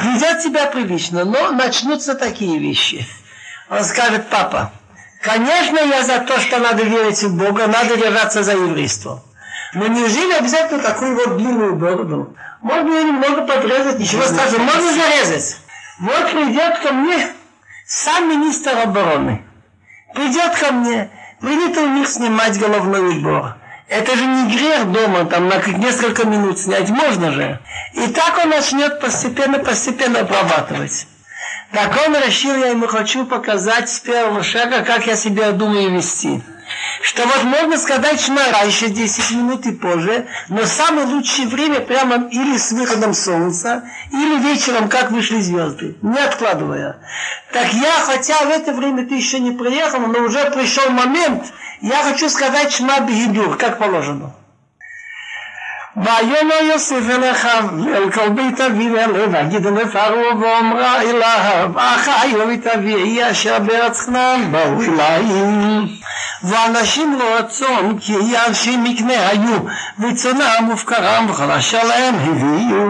[0.05, 3.07] Ведет себя прилично, но начнутся такие вещи.
[3.69, 4.73] Он скажет, папа,
[5.21, 9.25] конечно, я за то, что надо верить в Бога, надо держаться за еврейство.
[9.75, 12.37] Но неужели обязательно такую вот длинную бороду?
[12.63, 15.57] Можно ее немного подрезать, ничего страшного, можно зарезать.
[15.99, 17.29] Вот придет ко мне
[17.85, 19.45] сам министр обороны.
[20.15, 21.11] Придет ко мне,
[21.41, 23.57] принято у них снимать головной убор.
[23.89, 27.59] Это же не грех дома, там на несколько минут снять можно же.
[27.95, 31.07] И так он начнет постепенно-постепенно обрабатывать.
[31.73, 36.43] Так он решил, я ему хочу показать с первого шага, как я себя думаю вести.
[37.01, 42.29] Что вот можно сказать шма раньше 10 минут и позже, но самое лучшее время прямо
[42.29, 46.99] или с выходом солнца, или вечером, как вышли звезды, не откладывая.
[47.53, 51.45] Так я, хотя в это время ты еще не приехал, но уже пришел момент,
[51.81, 54.35] я хочу сказать шма бигидур, как положено.
[55.98, 62.68] ויאמר יוסף אל אחיו אל כל בית אביו אלה ויגיד לפרעה ואומרה אליו אחי ובית
[62.68, 66.00] אבי יהיה אשר בארץ כנען באו אלי
[66.44, 69.58] ואנשים לא רצון כי יהיה אנשי מקנה היו
[70.00, 72.90] וצונם ופקרם וכל אשר להם הביאו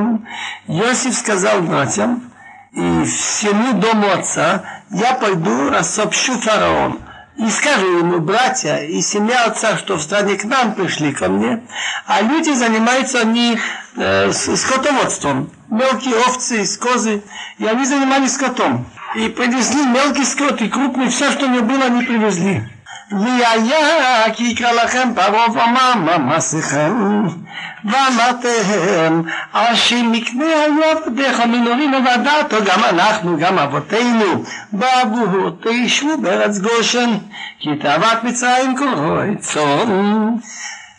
[0.70, 2.32] Иосиф сказал братьям
[2.72, 6.99] и всему дому отца я пойду сообщу фараону
[7.39, 11.62] и скажи ему, братья и семья отца, что в стране к нам пришли ко мне,
[12.05, 13.59] а люди занимаются они
[13.97, 17.22] э, скотоводством, мелкие овцы, козы,
[17.59, 18.86] и они занимались скотом.
[19.14, 22.68] И привезли мелкий скот и крупный, все, что не было, они привезли.
[23.11, 27.24] והיה כי יקרא לכם פרעה ואמר ממסיכם
[27.86, 37.18] ואמרתם אשים מקנה היו עבדיך מנורים עבדתו גם אנחנו גם אבותינו בעבור תישבו בארץ גושן
[37.59, 40.36] כי תאוות מצרים כל רועי צאן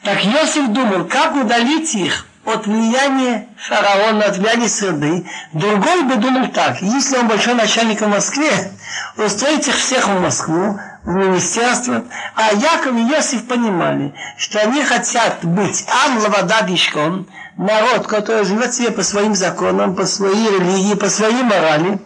[0.04, 5.26] Так Йосиф думал, как удалить их от влияния фараона, от влияния среды.
[5.54, 8.50] Другой бы думал так, если он большой начальник в Москве,
[9.16, 10.78] устроить их всех в Москву,
[11.09, 12.03] в министерство.
[12.35, 18.91] А Яков и Иосиф понимали, что они хотят быть Ам Лавададишком, народ, который живет себе
[18.91, 21.99] по своим законам, по своей религии, по своей морали,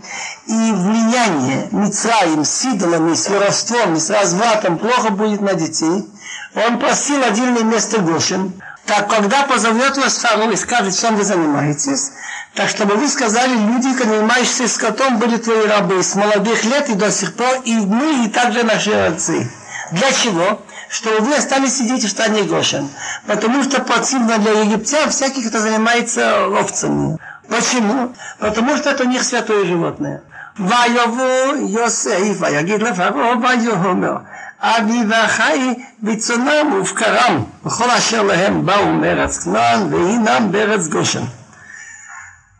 [0.48, 6.08] и влияние Мицраим с идолами, с воровством, с развратом плохо будет на детей.
[6.56, 8.54] Он просил отдельное место Гошин,
[8.87, 12.13] так когда позовет вас Фару и скажет, чем вы занимаетесь,
[12.55, 17.11] так чтобы вы сказали, люди, занимающиеся скотом, были твои рабы с молодых лет и до
[17.11, 19.51] сих пор, и мы, и также наши отцы.
[19.93, 20.63] Для чего?
[20.89, 22.89] Чтобы вы остались сидеть в стране Гошин.
[23.27, 27.19] Потому что противно для египтян всяких, кто занимается овцами.
[27.49, 28.15] Почему?
[28.39, 30.23] Потому что это у них святое животное.
[30.59, 34.17] ויבוא יוסף ויגיד לפרעה ויאמר
[34.63, 41.25] אבי ואחי בצונם ובקרם וכל אשר להם באו מארץ כנען והינם בארץ גושן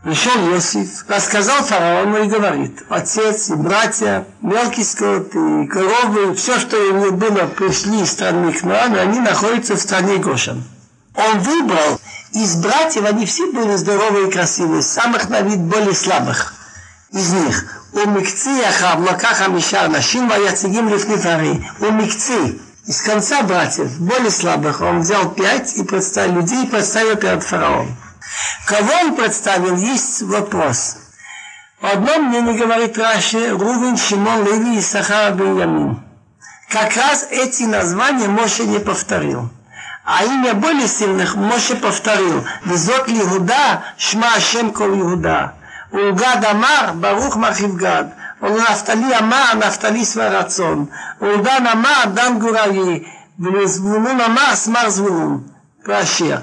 [0.05, 6.77] Пришел Иосиф, рассказал фараону и говорит, отец и братья, мелкий скот и коровы, все, что
[6.77, 10.63] у них было, пришли из страны Кнаана, они находятся в стране Гошан.
[11.17, 12.01] Он выбрал,
[12.33, 16.55] из братьев они все были здоровые и красивые, самых на вид более слабых
[17.11, 17.65] из них.
[17.96, 21.64] Ахав Лакаха Миша Нашим Ваяцигим Лифнифари.
[21.80, 27.16] У Микци из конца братьев, более слабых, он взял пять и представил людей и представил
[27.16, 27.96] перед фараоном.
[28.66, 30.98] Кого он представил, есть вопрос.
[31.80, 36.02] В одном мнении говорит Раши, Рувин, Шимон, Леви, Исахар, Беньямин.
[36.70, 39.50] Как раз эти названия Моше не повторил.
[40.04, 42.44] А имя более сильных Моше повторил.
[42.66, 45.54] Везот Иуда, Шма Ашем Кол Иуда.
[45.94, 48.04] גד אמר, ברוך מרחיב גד.
[48.42, 50.86] ולנפתלי אמר, נפתלי שבע רצון.
[51.22, 53.04] ולדן אמר, דן גורלי.
[53.40, 55.44] ולזבולון אמר, סמר זבולון.
[55.86, 56.38] והשיר.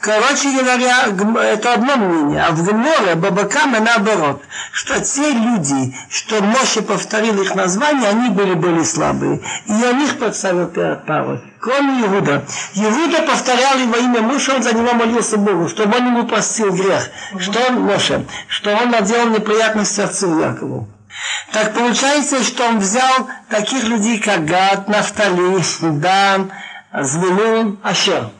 [0.00, 1.06] Короче говоря,
[1.42, 2.42] это одно мнение.
[2.42, 4.42] А в Гморе Бабакама наоборот,
[4.72, 9.40] что те люди, что Моше повторил их название, они были более слабые.
[9.66, 11.40] И он их подставил парой.
[11.60, 12.44] Кроме Иуда.
[12.74, 17.10] Иуда повторял его имя Моше, он за него молился Богу, чтобы он ему простил грех.
[17.38, 20.88] Что он, Моше, что он наделал неприятность отцу Якову.
[21.52, 25.62] Так получается, что он взял таких людей, как Гад, Нафтали,
[25.98, 26.52] Дан,
[26.92, 28.30] Звелун, Ашер.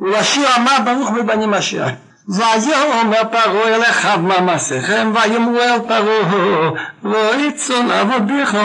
[0.00, 1.86] ולשיר אמר ברוך מבנים אשר.
[2.28, 6.70] ויאמר פרעה אל אחיו ממסיכם ויאמרו אל פרעה
[7.04, 8.56] לא יצאן עבדיך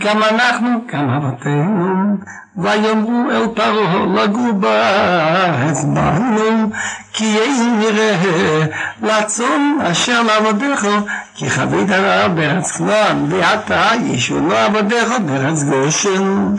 [0.00, 2.16] גם אנחנו גם אבותינו
[2.56, 6.70] ויאמרו אל פרעה לגור בארץ בנו
[7.12, 8.66] כי אין נראה
[9.02, 10.86] לצאן אשר לעבדיך
[11.34, 16.54] כי כבד הרע בארץ כנען ועתה ישונו עבדיך בארץ גושן.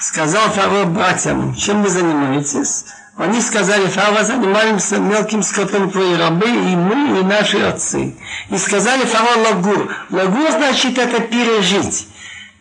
[0.00, 2.84] Сказал Фараон братьям, чем вы занимаетесь?
[3.15, 8.15] Они сказали, Фараон, занимаемся мелким скотом твои рабы, и мы, и наши отцы.
[8.49, 9.95] И сказали Фараон лагур.
[10.09, 12.07] Лагур значит это пережить.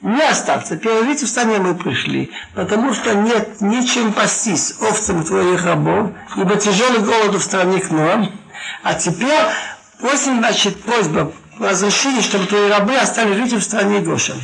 [0.03, 6.57] Не остаться, пережить стране мы пришли, потому что нет нечем пастись овцам твоих рабов, ибо
[6.57, 8.31] тяжелый голод в стране к нам.
[8.83, 9.45] А теперь,
[10.01, 14.37] после, значит, просьба разрешили, чтобы твои рабы остались жить в стране Гошин.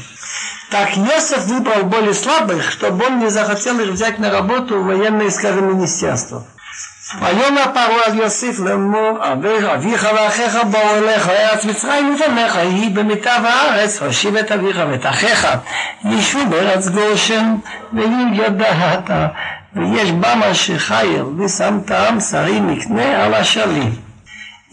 [0.70, 5.30] Так Йосеф выбрал более слабых, чтобы он не захотел их взять на работу в военное,
[5.30, 6.46] скажем, министерство.
[7.22, 9.20] ויאמר פרעה על יוסיף לאמור
[9.74, 15.48] אביך ואחיך באו אליך ארץ מצרים ובניך היא במיטב הארץ הושיב את אביך ואת אחיך
[16.06, 17.56] ישבו בארץ גושן
[17.94, 19.10] ואם ידעת
[19.76, 23.94] ויש במה שחייר ושמת עם שרים מקנה על השלים.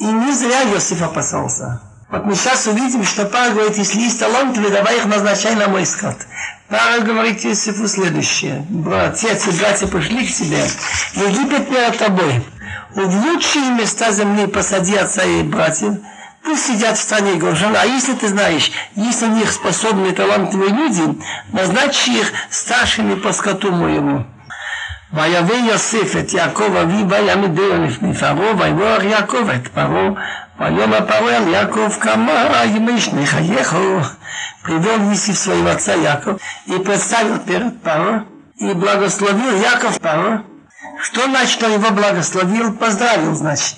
[0.00, 1.83] И не зря Иосиф опасался.
[2.10, 5.86] Вот мы сейчас увидим, что Пара говорит, если есть таланты, давай их назначай на мой
[5.86, 6.16] скот.
[6.68, 8.66] Пара говорит Иосифу следующее.
[8.92, 10.64] Отец и братья пришли к тебе.
[11.14, 12.44] Египет перед тобой.
[12.94, 15.98] В лучшие места земли посади отца и братьев.
[16.42, 17.76] Пусть сидят в стране Гошан.
[17.76, 21.02] А если ты знаешь, есть у них способные талантливые люди,
[21.52, 24.26] назначь их старшими по скоту моему.
[25.12, 30.10] ויבא יוסף את יעקב אביו ויעמידהו לפני פרעה ויברך יעקב את פרעה
[30.57, 34.05] Поем Павел Яков Камара Емиш Михаеху
[34.63, 38.25] привел Иисус своего отца Яков и представил перед Паро
[38.57, 40.45] и благословил Яков Паро.
[41.01, 42.73] Что значит, что его благословил?
[42.73, 43.75] Поздравил, значит.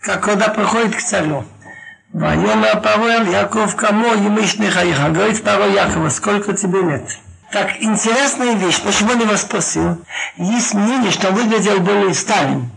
[0.00, 1.44] Как когда приходит к царю.
[2.12, 5.08] Воема Павел Яков Камо Емиш Михаеха.
[5.08, 7.18] Говорит Паро Якова, сколько тебе лет?
[7.50, 10.04] Так, интересная вещь, почему он его спросил?
[10.36, 12.70] Есть мнение, что он выглядел более старым.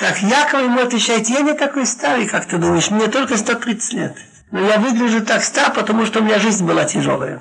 [0.00, 4.16] Так Яков ему отвечает, я не такой старый, как ты думаешь, мне только 130 лет.
[4.52, 7.40] Но я выгляжу так стар, потому что у меня жизнь была тяжелая.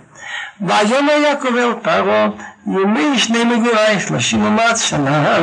[0.62, 2.30] ויאמר יעקב אל פרעה,
[2.68, 5.38] ימי שני מגורי שלושים ומעט שנה,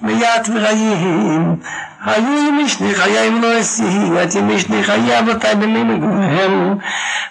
[0.00, 1.56] מיד ורעים.
[2.04, 6.78] היו ימי שני חיי אם לא אסיעי, את ימי שני חיי אבותי במי מגוריהם.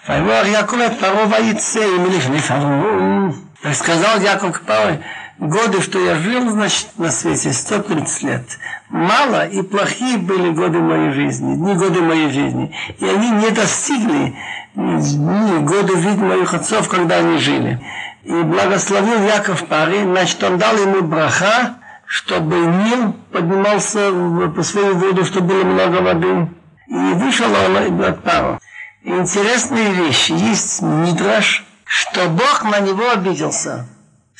[0.09, 3.47] ויברך יעקב את פרעה ויצא מלפני פרעה.
[3.73, 4.97] Сказал Яков к Павлу,
[5.38, 8.58] годы, что я жил, значит, на свете, 130 лет.
[8.88, 12.74] Мало и плохие были годы моей жизни, не годы моей жизни.
[12.98, 14.34] И они не достигли
[14.74, 17.80] дни, годы жизни моих отцов, когда они жили.
[18.24, 21.76] И благословил Яков Пари, значит, он дал ему браха,
[22.06, 24.12] чтобы Нил поднимался
[24.54, 26.48] по свою воду, чтобы было много воды.
[26.86, 28.60] И вышел он от Пару.
[29.02, 30.32] Интересные вещи.
[30.32, 33.88] Есть мидраш, что Бог на него обиделся.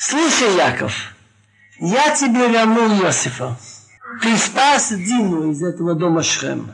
[0.05, 1.13] Слушай, Яков,
[1.79, 3.57] я тебе вернул Иосифа.
[4.21, 6.73] Ты спас Дину из этого дома Шхем.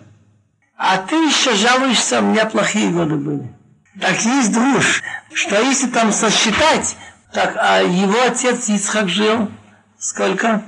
[0.76, 3.54] А ты еще жалуешься, у меня плохие годы были.
[4.02, 6.98] Так есть друж, что если там сосчитать,
[7.32, 9.52] так а его отец Ицхак жил
[10.00, 10.64] сколько?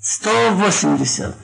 [0.00, 1.36] 180.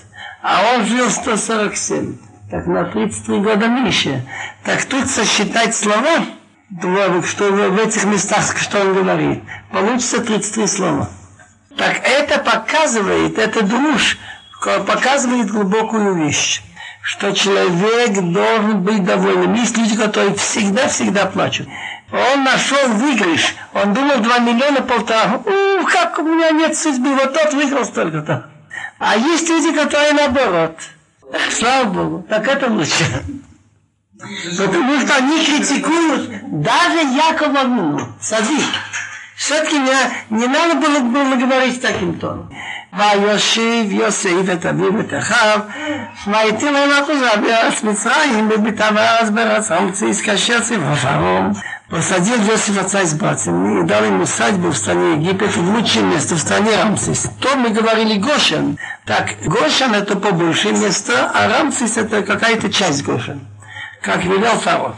[0.42, 2.18] А он жил 147.
[2.50, 4.28] Так на 33 года меньше.
[4.64, 6.26] Так тут сосчитать слова,
[7.24, 11.10] что в этих местах, что он говорит, получится 33 слова.
[11.76, 14.18] Так это показывает, это друж,
[14.86, 16.62] показывает глубокую вещь
[17.06, 19.54] что человек должен быть доволен.
[19.54, 21.68] Есть люди, которые всегда-всегда плачут.
[22.10, 23.54] Он нашел выигрыш.
[23.74, 25.36] Он думал 2 миллиона полтора.
[25.36, 27.14] Ух, как у меня нет судьбы.
[27.14, 28.50] Вот тот выиграл столько-то.
[28.98, 30.80] А есть люди, которые наоборот.
[31.50, 32.26] Слава Богу.
[32.28, 33.04] Так это лучше.
[34.57, 37.99] Потому что они критикуют даже Якова Вину.
[38.19, 38.65] Садик.
[39.35, 39.95] Все-таки не,
[40.29, 42.49] не надо было, было говорить таким тоном.
[42.93, 45.59] ויושיב יוסף את אביו ואת אחיו,
[46.27, 51.49] ויתיר להם אחוזה בארץ מצרים, בביתם הארץ בארץ ארצי, כאשר ציווה פרעה.
[51.91, 56.35] Посадил Иосиф отца с братьями и дал ему усадьбу в стране Египет, в лучшее место
[56.35, 57.29] в стране Рамсис.
[57.41, 58.77] То мы говорили Гошен.
[59.05, 63.45] Так, Гошен это побольше место, а Рамсис это какая-то часть Гошен.
[64.06, 64.94] как велел Фаро.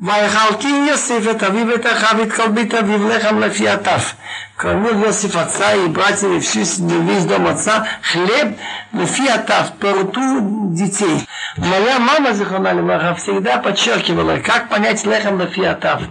[0.00, 4.16] Вайхалки Йосиф это виветаха виткалбита вивлехам лефиатав.
[4.56, 8.58] Кормил Йосиф отца и братьев и всю семью, весь дом отца, хлеб
[8.92, 11.26] лефиатав, по рту детей.
[11.56, 16.02] Моя мама, Зихона Лимаха, всегда подчеркивала, как понять лехам лефиатав.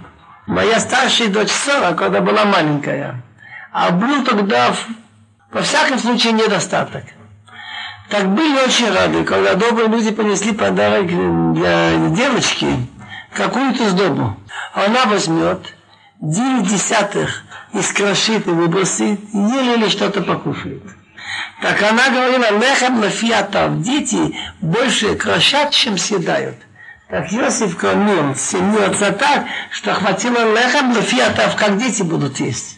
[0.48, 3.22] Моя старшая дочь Сора, когда была маленькая,
[3.74, 4.74] а был тогда,
[5.52, 7.04] во всяком случае, недостаток.
[8.10, 11.08] Так были очень рады, когда добрые люди понесли подарок
[11.54, 12.68] для девочки,
[13.34, 14.38] какую-то сдобу.
[14.74, 15.74] Она возьмет
[16.22, 17.44] 9 десятых
[17.74, 20.84] искрошит и выбросит, еле-еле что-то покушает.
[21.62, 26.56] Так она говорила, лехам лафиатав, дети больше крошат, чем съедают.
[27.10, 32.77] Так Иосиф кормил семью отца так, что хватило лехам лафиатав, как дети будут есть.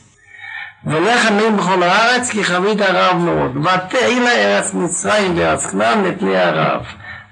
[0.87, 3.57] ולחם הם בכל הארץ כי חבית הרעב מאוד.
[3.57, 6.83] ותהי לה ארץ מצרים וארץ כנען לפני הרעב.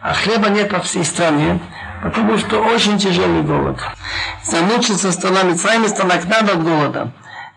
[0.03, 1.61] А хлеба нет по всей стране,
[2.03, 3.79] потому что очень тяжелый голод.
[4.43, 7.13] Замучился стола Мицраим страна Кнан от голода.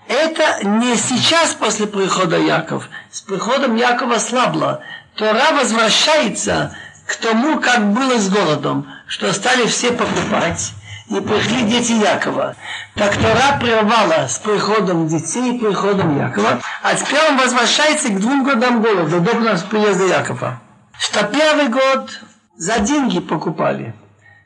[0.08, 2.88] Это не сейчас после прихода Яков.
[3.12, 4.82] С приходом Якова слабло.
[5.16, 6.78] Тора возвращается
[7.08, 10.74] к тому, как было с голодом, что стали все покупать.
[11.11, 12.55] и пришли дети Якова.
[12.95, 16.61] Так Тора прервала с приходом детей и приходом Якова.
[16.83, 19.33] А теперь он возвращается к двум годам голода, до
[19.69, 20.61] приезда Якова.
[21.01, 22.21] Что первый год
[22.57, 23.93] за деньги покупали.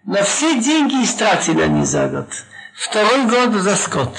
[0.06, 2.28] На все деньги истратили они за год.
[2.74, 4.16] Второй год за скот.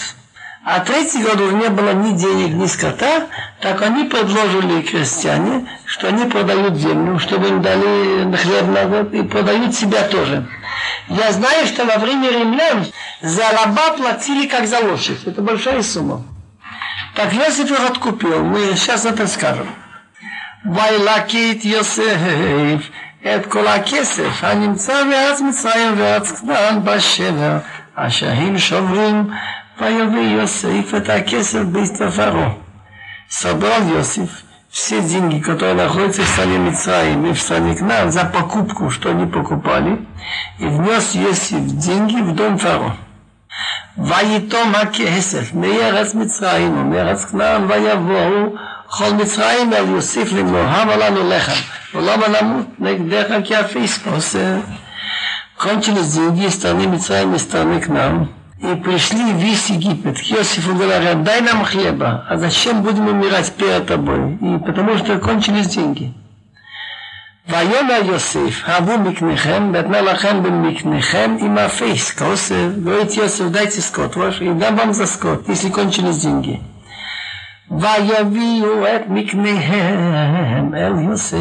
[0.65, 3.29] А третий год уже не было ни денег, ни скота,
[3.61, 9.23] так они предложили крестьяне, что они продают землю, чтобы им дали хлеб на год, и
[9.23, 10.47] продают себя тоже.
[11.09, 12.87] Я знаю, что во время римлян
[13.23, 15.25] за раба платили как за лошадь.
[15.25, 16.23] Это большая сумма.
[17.15, 18.45] Так Йосиф их откупил.
[18.45, 19.67] Мы сейчас это скажем.
[20.65, 22.83] Вайлакит Йосеф
[23.27, 27.59] את כל הכסף הנמצא בארץ מצרים וארץ כנען בשבר,
[27.95, 29.31] אשר הם שוברים,
[29.81, 32.47] ויביא יוסף את הכסף בהסתפרו.
[33.31, 34.31] собрал Иосиф
[34.71, 39.27] все деньги, которые находятся в стране Мицраим и в стране Кнан, за покупку, что они
[39.27, 40.05] покупали,
[40.59, 42.93] и внес Иосиф деньги в дом фаро.
[43.99, 48.55] ויתום הכסף מארץ מצרים ומארץ כנען ויבואו
[48.87, 51.61] כל מצרים אל יוסיף לאמור, הבה לנו לחם,
[51.95, 54.57] ולמה נמות נגדך כי הפייס פוסר.
[55.59, 58.31] Кончились деньги из страны Мицраим и страны к нам.
[58.65, 60.19] И и пришли весь Египет.
[60.19, 64.35] К Иосифу говорят, дай нам хлеба, а зачем будем умирать перед тобой?
[64.35, 66.13] И потому что кончились деньги.
[67.49, 72.55] ויאמר יוסף, הבו מקניכם, ואתנה לכם במקניכם עם הפייס, כוסף,
[72.85, 76.61] говорит Йосиф, дайте скот ваш, и дам вам за скот, если кончились деньги.
[77.71, 81.37] ויביאו את מקניהם אל יוסף,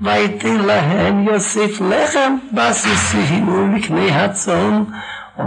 [0.00, 4.84] ויתן להם יוסף לחם בסיסים ומקני הצאן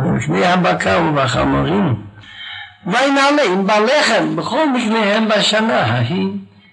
[0.05, 1.95] ובפני הבקר ובחמורים.
[2.87, 6.29] וינעלה עם בלחם בכל מקניהם בשנה ההיא.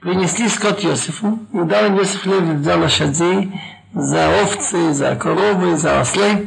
[0.05, 3.47] ונסתיסקות יוספו, ידע עם יוסף לב ידל השדזי,
[3.95, 6.23] זה האופצי, זה הקרוב, זה האסלי.
[6.23, 6.37] הסלב.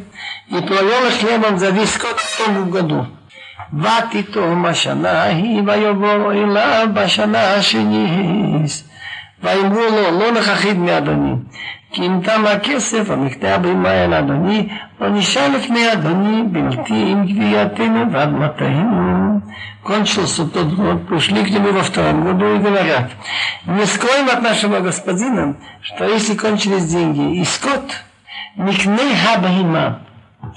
[0.51, 3.05] יתרויו לחייבם זה דיסקות טוב וגדול.
[3.72, 8.89] ותתום השנה ההיא ויבוא אליו בשנה השניס.
[9.43, 9.83] ויאמרו
[10.43, 11.34] לו, לא נכחית מאדוני,
[11.91, 14.67] כי אם תם הכסף המקטע בימה אל אדוני,
[15.01, 19.39] לא נשאר לפני אדוני בלתי עם גבייתנו ואדמתנו.
[19.82, 23.11] Кончился тот год, пришли к нему во втором году и говорят,
[23.65, 28.03] не скроем от нашего господина, что если кончились деньги и скот,
[28.57, 30.01] микней хабахима,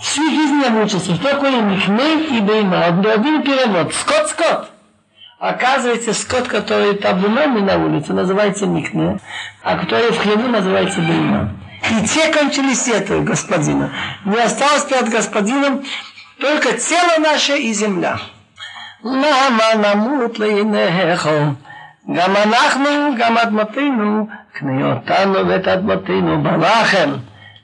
[0.00, 4.70] всю жизнь я мучился, что такое микней и бейма, один перевод, скот-скот.
[5.38, 9.18] Оказывается, скот, который табунами на улице, называется микне,
[9.62, 11.50] а который в хлеву называется бейма.
[11.90, 13.90] И те кончились этого господина.
[14.24, 15.82] Не осталось перед господином
[16.38, 18.18] только тело наше и земля.
[19.04, 21.28] למה נמות לעיניך?
[22.14, 27.10] גם אנחנו, גם אדמתנו, קנה אותנו ואת אדמתנו בלחם,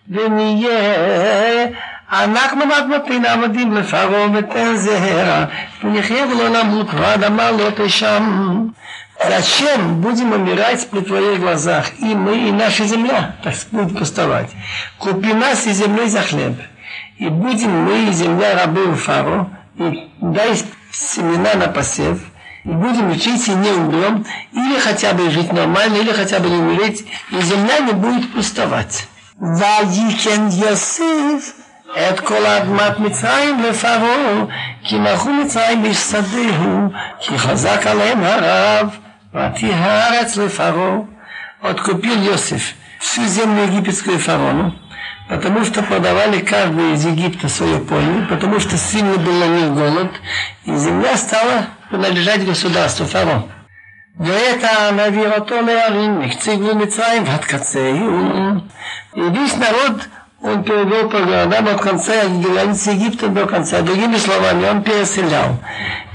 [0.08, 1.66] ונהיה
[2.12, 5.46] אנחנו ואדמתנו עבדים לפרעה ותן זהרה,
[5.84, 8.66] ונחיה ולא נמות, והאדמה לא תשם.
[9.28, 11.86] Зачем будем умирать при твоих глазах?
[11.98, 14.50] И мы, и наша земля так будет пустовать.
[14.98, 16.54] Купи нас и землей за хлеб.
[17.16, 20.56] И будем мы и земля рабы у Фаро, и дай
[20.92, 22.20] семена на посев,
[22.64, 26.56] и будем учиться и не умрем, или хотя бы жить нормально, или хотя бы не
[26.56, 29.08] умереть, и земля не будет пустовать.
[29.40, 31.61] ויקן יוסף
[32.10, 34.44] את כל אדמת מצרים לפרעה,
[34.84, 36.88] כי מלכו מצרים בשדהו,
[37.20, 38.96] כי חזק עליהם הרב,
[39.34, 40.98] ותהי הארץ לפרעה.
[41.60, 44.74] Откупил Йосиф всю землю египетскую фараону,
[45.28, 50.12] потому что продавали каждый из Египта свое поле, потому что сильно был на них голод,
[50.66, 53.50] и земля стала принадлежать государству фараон.
[54.20, 58.60] ואת נעביר אותו לערים, מקצה גבול מצרים ועד קצהו.
[59.16, 60.08] И весь народ
[60.42, 63.82] он перевел по городам от конца границы Египта до конца.
[63.82, 65.56] Другими словами, он переселял.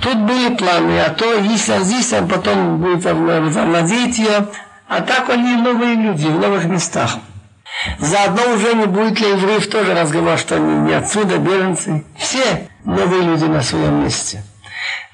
[0.01, 4.47] Тут были планы, а то если здесь, он потом будет овладеть ее.
[4.87, 7.17] А так они новые люди в новых местах.
[7.99, 12.05] Заодно уже не будет ли евреев тоже разговор, что они не отсюда, беженцы.
[12.17, 14.43] Все новые люди на своем месте.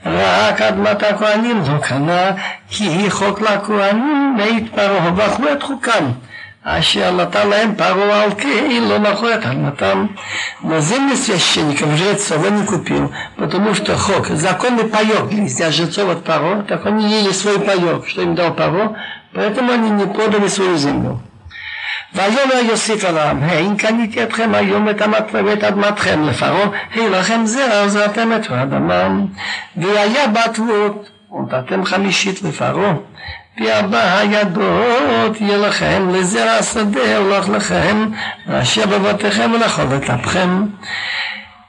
[0.05, 2.31] רק אדמת הכהנים לא קנה,
[2.69, 6.05] כי היא חוק לכהנים להתפרעה, ואכלו את חוקם.
[6.63, 9.43] אשר натан лаем пару алки, но находят
[9.77, 10.17] там.
[10.61, 16.23] Но земли священников жрецов он не купил, потому что хок, законный паек для жрецов от
[16.25, 18.97] паро, так они ели свой паек, что им дал паро,
[19.33, 21.21] поэтому они не продали свою землю.
[22.13, 25.01] ויאמר יוסיף עליהם, האם קניתי אתכם היום את
[25.45, 29.09] ואת אדמתכם לפרעה, היי לכם זרע זרעתם את האדמה,
[29.77, 32.93] והיה בתבואות, ונתתם חמישית לפרעה,
[33.59, 38.09] וארבע הידות יהיה לכם לזרע השדה הולך לכם,
[38.47, 40.65] ואשר בבתיכם ולכל את אפכם.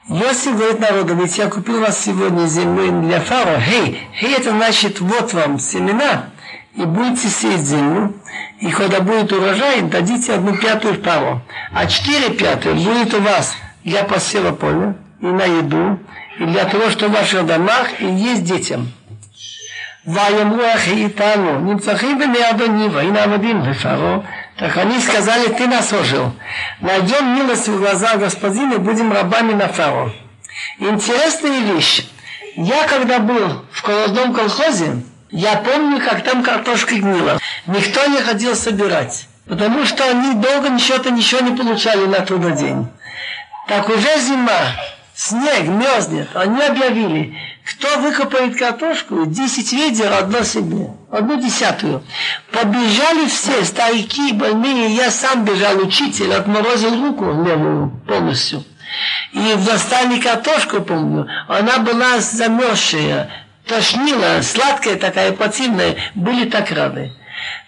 [0.09, 3.61] Йосиф говорит народу, ведь я купил вас сегодня землю для фараона.
[3.61, 6.25] Хей, хей, это значит, вот вам семена,
[6.75, 8.13] и будете сеять землю,
[8.59, 11.41] и когда будет урожай, дадите одну пятую пару,
[11.73, 13.53] а четыре пятые будет у вас
[13.85, 15.99] для посева поля и на еду,
[16.39, 18.91] и для того, что в ваших домах и есть детям.
[20.06, 24.24] Ваяму Ахиитану, Нимцахим Бенеадони, Ваина Авадим, фаро,
[24.56, 26.32] Так они сказали, ты нас ожил.
[26.80, 30.12] Найдем милость в глаза господина и будем рабами на фаро.
[30.78, 32.06] Интересная вещь.
[32.54, 37.40] Я когда был в колодном колхозе, я помню, как там картошка гнила.
[37.66, 42.88] Никто не ходил собирать, потому что они долго ничего-то ничего не получали на трудодень.
[43.66, 44.76] Так уже зима,
[45.16, 46.28] снег мерзнет.
[46.34, 52.04] Они объявили, кто выкопает картошку, 10 ведер, одно себе, одну десятую.
[52.52, 58.62] Побежали все, старики, больные, я сам бежал, учитель, отморозил руку левую полностью.
[59.32, 63.30] И достали картошку, помню, она была замерзшая,
[63.66, 67.12] тошнила, сладкая такая, противная, были так рады.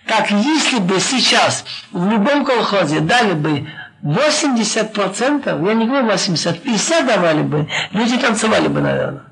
[0.06, 3.68] Так если бы сейчас в любом колхозе дали бы
[4.02, 9.24] 80%, я не говорю 80, 50 давали бы, люди танцевали бы, наверное.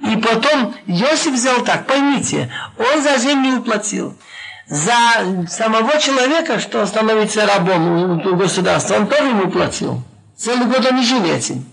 [0.00, 4.16] И потом Иосиф взял так, поймите, он за землю уплатил.
[4.66, 10.02] За самого человека, что становится рабом у государства, он тоже ему платил.
[10.36, 11.66] Целый год он не жил этим.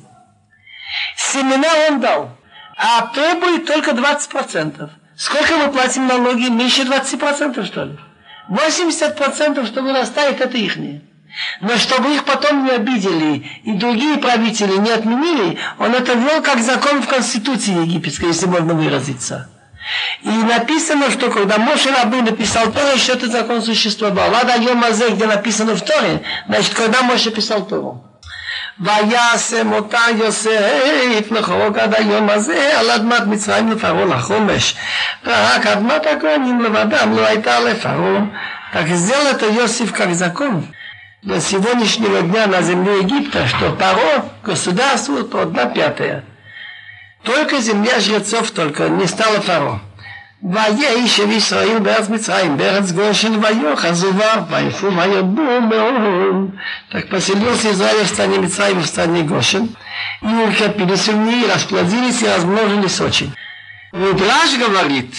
[1.15, 2.31] Семена он дал,
[2.75, 4.89] а прибыль только 20%.
[5.15, 6.49] Сколько мы платим налоги?
[6.49, 7.97] Меньше 20% что ли?
[8.49, 11.01] 80% что вырастает, это ихнее.
[11.60, 16.60] Но чтобы их потом не обидели и другие правители не отменили, он это ввел как
[16.60, 19.48] закон в Конституции египетской, если можно выразиться.
[20.22, 24.30] И написано, что когда Моше Рабы написал Тору, еще этот закон существовал.
[24.30, 28.04] Ладно, Йомазе, где написано в Торе, значит, когда Моше писал Тору.
[28.80, 34.74] וישם אותה יוסף לחוק עד היום הזה על אדמת מצרים לפרעה לחומש.
[35.26, 38.24] רק אדמת הכהנים לבדם לא הייתה לפרעה.
[38.72, 40.66] Так сделал это Иосиф как закон
[41.22, 46.24] до сегодняшнего дня на земле Египта, что Паро государствует одна пятая.
[47.22, 49.80] Только земля жрецов только не стала Фаро.
[50.44, 56.50] ויהי של ישראל בארץ מצרים, בארץ גושן ויוחז ובא, ויפו וירבו מאוד.
[56.90, 59.76] Так поселился Израиль в стране Мицраим, в стране Гошин,
[60.20, 63.32] и укрепились в ней, расплодились и размножились очень.
[63.92, 65.14] Мидраш говорит,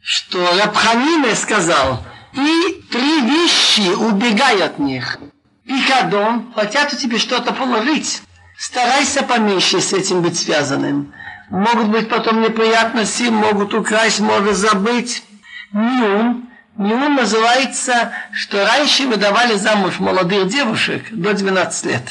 [0.00, 5.18] что Рабханине сказал, и три вещи убегай от них
[5.67, 8.21] пикадон, хотят у тебя что-то положить,
[8.57, 11.13] старайся поменьше с этим быть связанным.
[11.49, 15.23] Могут быть потом неприятности, могут украсть, можно забыть.
[15.71, 16.45] Нюн.
[16.77, 22.03] Нюн называется, что раньше выдавали замуж молодых девушек до 12 лет.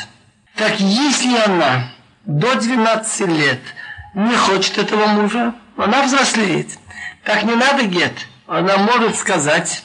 [0.57, 1.93] Так если она
[2.25, 3.61] до 12 лет
[4.15, 6.71] не хочет этого мужа, она взрослеет.
[7.25, 8.15] Так не надо гет.
[8.47, 9.83] Она может сказать,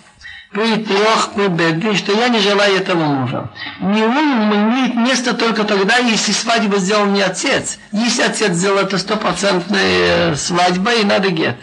[0.52, 3.50] при трех при что я не желаю этого мужа.
[3.80, 7.80] Не он имеет место только тогда, если свадьбу сделал не отец.
[7.94, 11.56] Если отец сделал это стопроцентная свадьба и надо гет.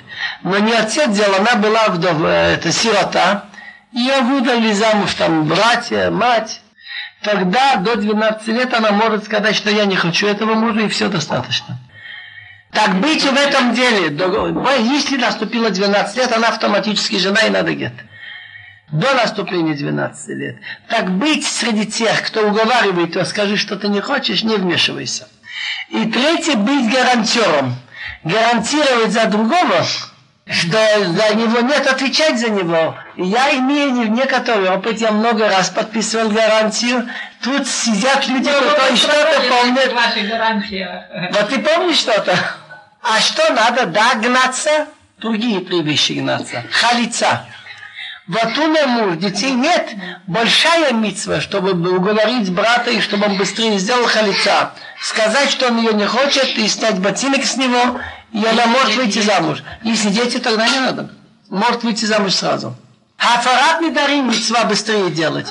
[0.43, 3.45] Но не отец сделал, она была вдова, это сирота.
[3.93, 6.63] Ее выдали замуж там братья, мать.
[7.23, 11.09] Тогда до 12 лет она может сказать, что я не хочу этого мужа, и все
[11.09, 11.79] достаточно.
[12.73, 14.17] Так быть в этом деле,
[14.79, 17.93] если наступило 12 лет, она автоматически жена и надо гет
[18.91, 20.57] до наступления 12 лет.
[20.89, 25.29] Так быть среди тех, кто уговаривает, то скажи, что ты не хочешь, не вмешивайся.
[25.91, 27.77] И третье, быть гарантером.
[28.25, 29.85] Гарантировать за другого,
[30.51, 32.97] что за него нет, отвечать за него.
[33.17, 37.09] Я имею некоторый опыт, я много раз подписывал гарантию.
[37.43, 39.93] Тут сидят люди, Ну, которые что-то помнят.
[39.93, 40.89] Ваши гарантии.
[41.33, 42.37] Вот ты помнишь что-то?
[43.03, 43.87] А что надо?
[43.87, 44.87] Да, гнаться?
[45.19, 46.65] Другие три вещи гнаться.
[46.71, 47.47] Халица.
[48.29, 49.89] Меня муж, детей нет.
[50.27, 54.73] Большая митцва, чтобы уговорить брата, и чтобы он быстрее сделал халица.
[55.01, 57.99] Сказать, что он ее не хочет, и снять ботинок с него,
[58.33, 59.63] и она может выйти замуж.
[59.83, 61.11] Если дети, тогда не надо.
[61.49, 62.77] Может выйти замуж сразу.
[63.17, 65.51] Хафарат не дарим митцва быстрее делать.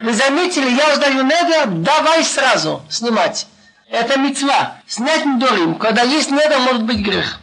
[0.00, 3.46] Вы заметили, я сдаю недер, давай сразу снимать.
[3.88, 4.78] Это мецва.
[4.88, 5.76] Снять недорим.
[5.76, 7.38] Когда есть недер, может быть грех.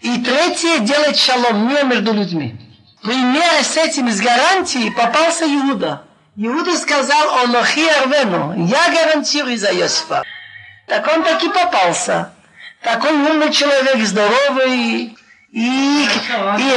[0.00, 2.67] И третье, делать шалом, мир между людьми.
[3.08, 6.02] Пример с этим, с гарантией, попался Иуда.
[6.36, 10.22] Иуда сказал, Онохи Арвену, я гарантирую за Йосифа.
[10.86, 12.34] Так он таки попался.
[12.82, 15.16] Такой умный человек, здоровый,
[15.50, 16.68] и, Хорошо, и,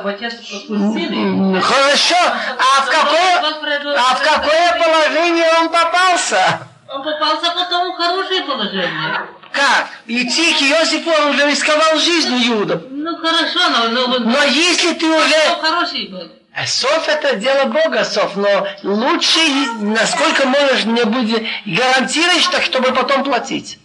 [0.00, 1.14] хотел, пропустили.
[1.14, 6.60] М, Хорошо, а в какое, а в какое положение он попался?
[6.88, 9.20] Он попался потом в хорошее положение.
[9.56, 9.88] Как?
[10.06, 12.82] Идти к Иосифу он уже рисковал жизнью Иуда.
[12.90, 15.34] Ну хорошо, но, но, Но если ты уже...
[15.60, 16.30] хороший был.
[16.54, 19.40] А Сов это дело Бога, Сов, но лучше,
[19.80, 23.78] насколько можешь мне будет гарантировать, так чтобы потом платить.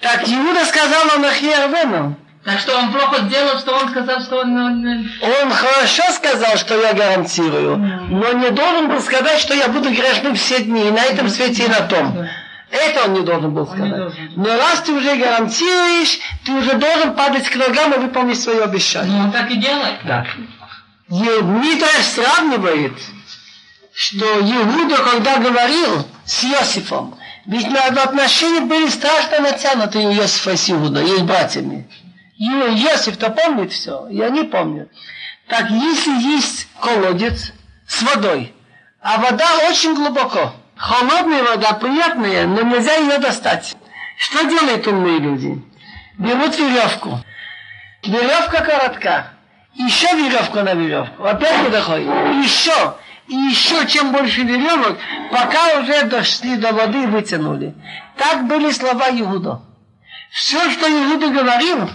[0.00, 2.16] Так Иуда сказал на Нахиарвену.
[2.44, 4.56] Так что он плохо сделал, что он сказал, что он...
[4.56, 5.10] он-
[5.42, 7.76] Он хорошо сказал, что я гарантирую,
[8.08, 11.64] но не должен был сказать, что я буду грешным все дни, и на этом свете,
[11.64, 12.28] и на том.
[12.70, 13.96] Это он не должен был сказать.
[13.96, 14.32] должен.
[14.36, 19.12] Но раз ты уже гарантируешь, ты уже должен падать к ногам и выполнить свое обещание.
[19.12, 20.00] Ну, он так и делает.
[20.04, 20.26] Да.
[21.08, 22.92] Митраш сравнивает,
[23.94, 27.16] что Иуда, когда говорил с Иосифом,
[27.46, 31.88] ведь на отношения были страшно натянуты у Иосифа и с Иуда, и с братьями.
[32.36, 34.90] Ю- Иосиф-то помнит все, и они помнят.
[35.48, 37.52] Так если есть колодец
[37.86, 38.52] с водой,
[39.00, 43.76] а вода очень глубоко, холодная вода приятная, но нельзя ее достать.
[44.18, 45.62] Что делают умные люди?
[46.18, 47.20] Берут веревку,
[48.06, 49.32] Веревка коротка.
[49.74, 51.24] Еще веревка на веревку.
[51.24, 52.06] Опять не доходит.
[52.06, 52.96] Еще.
[53.26, 54.98] И еще чем больше веревок,
[55.32, 57.74] пока уже дошли до воды и вытянули.
[58.16, 59.62] Так были слова Иуда.
[60.30, 61.90] Все, что Иуда говорил,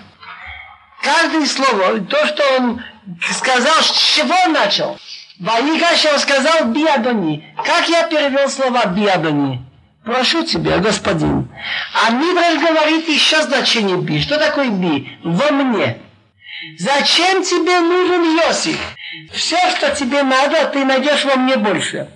[1.02, 2.84] каждое слово, то, что он
[3.32, 5.00] сказал, с чего он начал.
[5.42, 7.44] Ваигаш сказал биадони.
[7.66, 9.60] Как я перевел слова биадони?
[10.06, 11.48] Прошу тебя, господин.
[11.96, 14.20] А Мидраль говорит еще значение би.
[14.20, 15.10] Что такое би?
[15.24, 15.98] Во мне.
[16.78, 18.78] Зачем тебе нужен Йосиф?
[19.34, 22.08] Все, что тебе надо, ты найдешь во мне больше.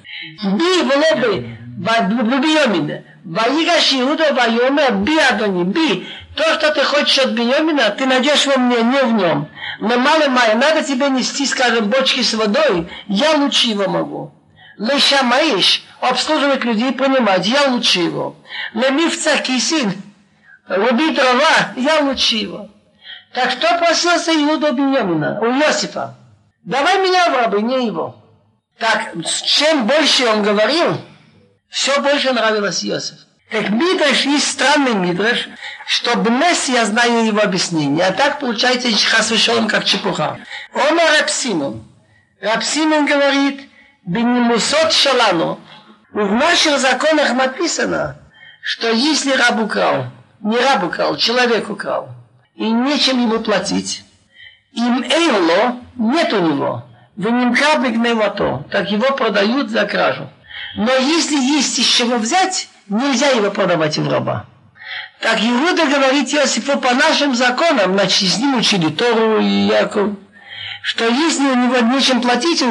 [0.44, 3.04] Би в лобы, в.
[3.24, 5.64] Ваигаш Иуда Вайомер би Адони.
[5.64, 6.08] Би.
[6.36, 9.50] То, что ты хочешь от Биомина, ты найдешь во мне, не в нем.
[9.80, 14.34] Но мало мая, надо тебе нести, скажем, бочки с водой, я лучше его могу.
[14.78, 18.36] Леша Маиш, обслуживать людей, понимать, я лучше его.
[18.74, 19.94] Лемивца Кисин,
[20.68, 22.70] рубить дрова, я лучше его.
[23.34, 26.16] Так что просился Иуда Беньямина, у Иосифа?
[26.64, 28.16] Давай меня в рабы, не его.
[28.78, 29.14] Так,
[29.46, 30.98] чем больше он говорил,
[31.70, 33.25] все больше нравилось Иосиф.
[33.52, 35.48] Как Мидраш есть странный Мидраш,
[35.86, 40.40] что Бнес я знаю его объяснение, а так получается Хасвешон как чепуха.
[40.74, 41.84] Он Рапсимон.
[42.42, 43.70] Рапсимон говорит,
[44.06, 45.60] Бенемусот Шалану.
[46.12, 48.18] В наших законах написано,
[48.62, 50.06] что если раб украл,
[50.42, 52.10] не раб украл, человек украл,
[52.56, 54.04] и нечем ему платить,
[54.72, 56.86] им эйло нет у него,
[57.16, 60.30] в немка бигневато, так его продают за кражу.
[60.76, 64.46] Но если есть из чего взять, нельзя его продавать в раба.
[65.22, 70.12] Так Иуда говорит Иосифу по нашим законам, значит, с ним учили Тору и Яков,
[70.82, 72.64] что если у него нечем платить,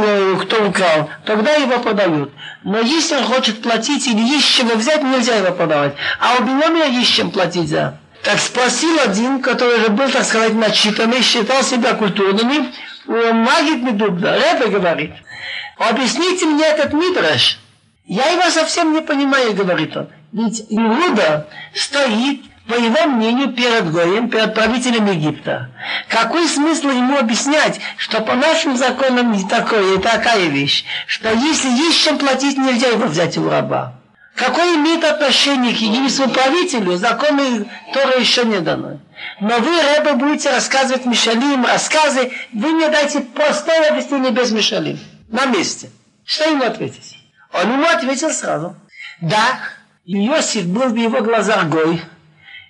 [0.42, 2.32] кто украл, тогда его продают.
[2.62, 5.94] Но если он хочет платить или есть чего взять, нельзя его продавать.
[6.20, 7.98] А у Беномия есть чем платить за.
[8.22, 12.72] Так спросил один, который же был, так сказать, начитанный, считал себя культурными,
[13.06, 15.12] Магит Медубда, Рэбе говорит,
[15.76, 17.58] объясните мне этот Мидраш.
[18.06, 20.09] Я его совсем не понимаю, говорит он.
[20.32, 25.70] Ведь Иуда стоит, по его мнению, перед Гоем, перед правителем Египта.
[26.09, 31.68] Какой смысл ему объяснять, что по нашим законам не такое, и такая вещь, что если
[31.68, 33.94] есть чем платить, нельзя его взять у раба.
[34.35, 39.01] Какое имеет отношение к египетскому правителю, законы Тора еще не даны.
[39.40, 44.98] Но вы, Рэбе, будете рассказывать Мишалим, рассказы, вы мне дайте простое объяснение без Мишалим.
[45.28, 45.90] На месте.
[46.24, 47.13] Что ему ответить?
[47.55, 48.76] Он ему ответил сразу.
[49.20, 49.59] Да,
[50.05, 52.02] Иосиф был в его глазах гой,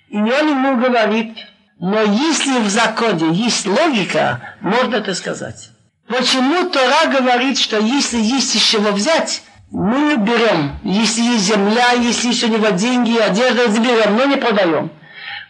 [0.09, 1.37] и он ему говорит,
[1.79, 5.71] но если в законе есть логика, можно это сказать.
[6.07, 9.41] Почему Тора говорит, что если есть из чего взять,
[9.71, 10.77] мы берем.
[10.83, 14.91] Если есть земля, если есть у него деньги, одежда, заберем, но не продаем.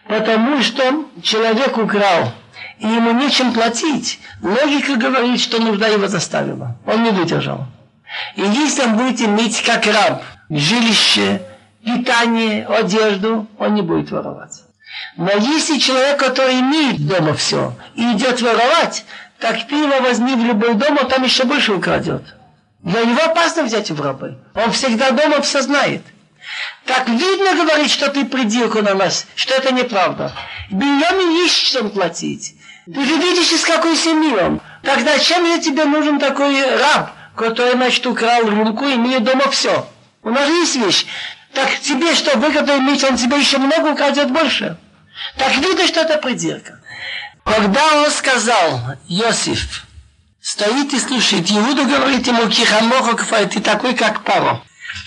[0.07, 2.31] Потому что человек украл,
[2.79, 4.19] и ему нечем платить.
[4.41, 6.77] Логика говорит, что нужда его заставила.
[6.87, 7.67] Он не выдержал.
[8.35, 11.41] И если он будет иметь как раб жилище,
[11.83, 14.63] питание, одежду, он не будет воровать.
[15.17, 19.05] Но если человек, который имеет дома все, и идет воровать,
[19.39, 22.23] так его возьми в любой дом, а там еще больше украдет.
[22.81, 24.37] Для него опасно взять в рабы.
[24.53, 26.03] Он всегда дома все знает.
[26.85, 30.31] Так видно, говорит, что ты придирку на нас, что это неправда.
[30.69, 32.55] Беньямин есть чем платить.
[32.85, 34.61] Ты же видишь, из какой семьи он.
[34.83, 39.87] Тогда чем же тебе нужен такой раб, который, значит, украл рюмку и имеет дома все?
[40.23, 41.05] У нас есть вещь.
[41.53, 44.77] Так тебе что, выгоду иметь, он тебе еще много украдет больше.
[45.37, 46.81] Так видно, что это придирка.
[47.43, 49.85] Когда он сказал, Иосиф,
[50.41, 54.61] стоит и слушает, Иуда говорит ему, Кихамоха ты такой, как Паро.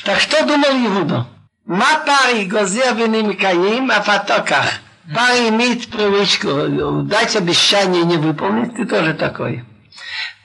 [0.04, 1.26] Так что думал Иуда?
[1.66, 4.80] Ма пари гозер венимикаим, а фатоках.
[5.14, 9.64] Пари имеет привычку дать обещание не выполнить, ты тоже такой.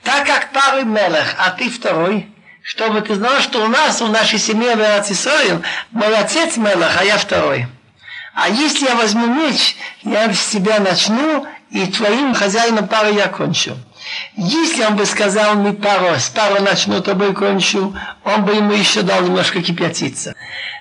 [0.04, 2.28] Так как пари мелех, а ты второй,
[2.62, 7.04] чтобы ты знал, что у нас, у нашей семьи в Иерусалим, мой отец мелех, а
[7.04, 7.66] я второй.
[8.34, 13.76] А если я возьму меч, я с тебя начну, и твоим хозяином пары я кончу.
[14.36, 18.72] Если он бы сказал мне пару, с пару начну, то бы кончу, он бы ему
[18.72, 20.34] еще дал немножко кипятиться.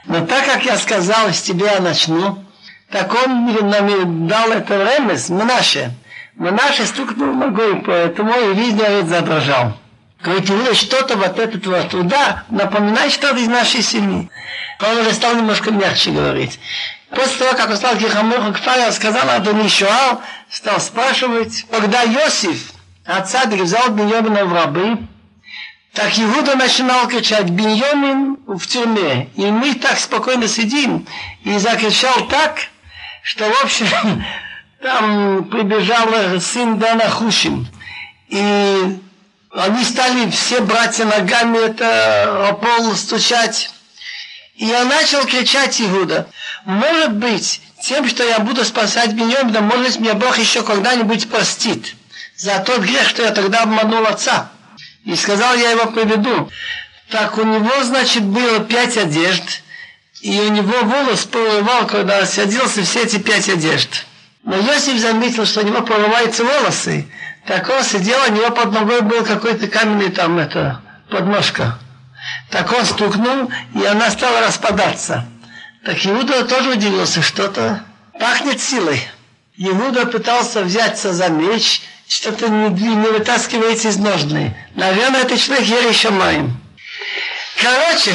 [0.05, 2.43] Но так как я сказал, с тебя начну,
[2.91, 5.93] так он нам дал это время, Мнаше.
[6.35, 9.77] Мнаше стукнул ногой, поэтому и весь народ задрожал.
[10.25, 14.29] Иуда, что-то вот этот вот туда напоминает что-то из нашей семьи.
[14.79, 16.59] Он уже стал немножко мягче говорить.
[17.09, 22.71] После того, как он стал Кихамуха Кфая, сказал Адони Шуал, стал спрашивать, когда Иосиф,
[23.05, 24.97] отца взял Беньомина в рабы,
[25.93, 29.29] так Иуда начинал кричать, Беньомин в тюрьме.
[29.35, 31.05] И мы так спокойно сидим,
[31.43, 32.57] и закричал так,
[33.21, 33.85] что, в общем,
[34.83, 37.65] там прибежал сын Дана Хушим.
[38.27, 38.99] И
[39.51, 43.71] они стали все братья ногами это о пол стучать.
[44.55, 46.27] И он начал кричать Иуда,
[46.65, 51.95] может быть, тем, что я буду спасать Беньямина, может быть, мне Бог еще когда-нибудь простит
[52.35, 54.51] за тот грех, что я тогда обманул отца.
[55.05, 56.49] И сказал, я его приведу.
[57.09, 59.63] Так у него, значит, было пять одежд,
[60.21, 64.05] и у него волос порывал, когда садился все эти пять одежд.
[64.43, 67.07] Но Йосиф заметил, что у него порываются волосы.
[67.47, 71.79] Так он сидел, у него под ногой был какой-то каменный там, это, подножка.
[72.49, 75.25] Так он стукнул, и она стала распадаться.
[75.85, 77.83] Так Иуда тоже удивился, что-то
[78.19, 79.01] пахнет силой.
[79.57, 84.55] Иуда пытался взяться за меч, что-то не, не вытаскивается из ножны.
[84.75, 86.57] Наверное, это человек еле еще маем.
[87.61, 88.11] Короче,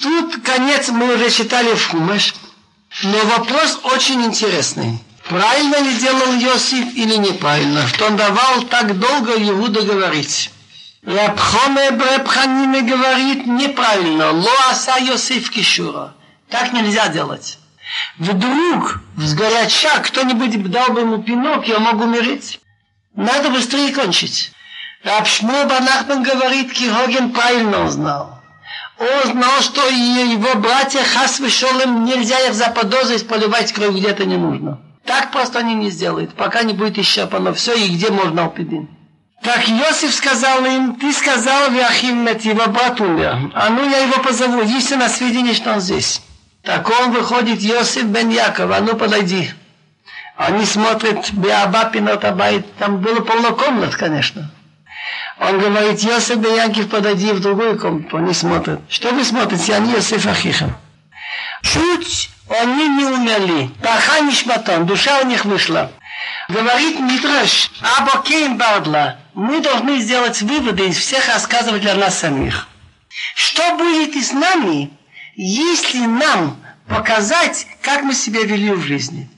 [0.00, 2.34] тут конец мы уже читали в Хумаш,
[3.02, 5.00] но вопрос очень интересный.
[5.28, 10.50] Правильно ли делал Йосиф или неправильно, что он давал так долго Иуда говорить?
[11.02, 14.32] Рабхоме Бребханиме говорит неправильно.
[14.32, 16.14] Лоаса Йосиф Кишура.
[16.48, 17.58] Так нельзя делать.
[18.18, 22.60] Вдруг, сгоряча, кто-нибудь дал бы ему пинок, я могу умереть.
[23.14, 24.52] Надо быстрее кончить.
[25.04, 28.40] Раб Шмур Банахман говорит, Кироген правильно узнал.
[28.98, 34.80] Он знал, что его братья Хас Шолем нельзя их заподозрить, поливать кровь где-то не нужно.
[35.08, 38.90] Так просто они не сделают, пока не будет исчерпано все, и где можно алпидин.
[39.42, 43.50] Так Иосиф сказал им, ты сказал Виахим Метива, брат умер.
[43.54, 46.20] А ну я его позову, есть на сведения, что он здесь.
[46.62, 49.50] Так он выходит, Иосиф бен Яков, а ну подойди.
[50.36, 54.50] Они смотрят, Беаба Пинотабайт, там было полно комнат, конечно.
[55.40, 58.18] Он говорит, Йосиф бен Яков, подойди в другую комнату.
[58.18, 58.80] Они смотрят.
[58.90, 59.74] Что вы смотрите?
[59.74, 60.76] Они Йосиф Ахиха.
[61.62, 63.70] Чуть они не умерли.
[63.82, 65.92] Паха нишматон, душа у них вышла.
[66.48, 72.68] Говорит Мидраш, Абокейн Бардла, мы должны сделать выводы из всех рассказов для нас самих.
[73.34, 74.90] Что будет и с нами,
[75.36, 76.56] если нам
[76.88, 79.28] показать, как мы себя вели в жизни?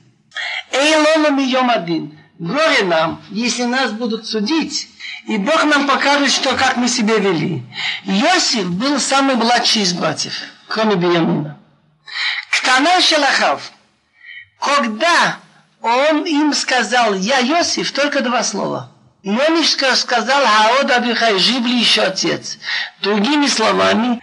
[0.71, 2.17] Эйлома мием один.
[2.39, 4.87] Горе нам, если нас будут судить,
[5.27, 7.63] и Бог нам покажет, что как мы себя вели.
[8.05, 10.33] Иосиф был самый младший из братьев,
[10.67, 11.60] кроме Бениамина.
[12.61, 13.71] Ктана Шелахав.
[14.59, 15.37] Когда
[15.81, 18.91] он им сказал, я Иосиф, только два слова.
[19.23, 22.57] И сказал, Хаод Абихай, жив ли еще отец?
[23.01, 24.19] Другими словами,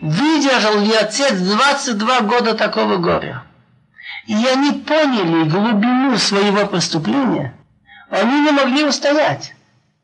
[0.00, 3.44] выдержал ли отец 22 года такого горя?
[4.26, 7.54] И они поняли глубину своего преступления.
[8.10, 9.54] Они не могли устоять.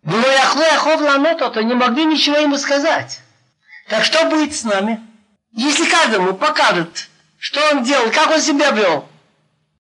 [0.03, 3.21] Было яхло яхов ланото, то не могли ничего ему сказать.
[3.89, 5.01] Так что будет с нами?
[5.53, 7.09] Если каждому покажет,
[7.39, 9.08] что он делал, как он себя вел,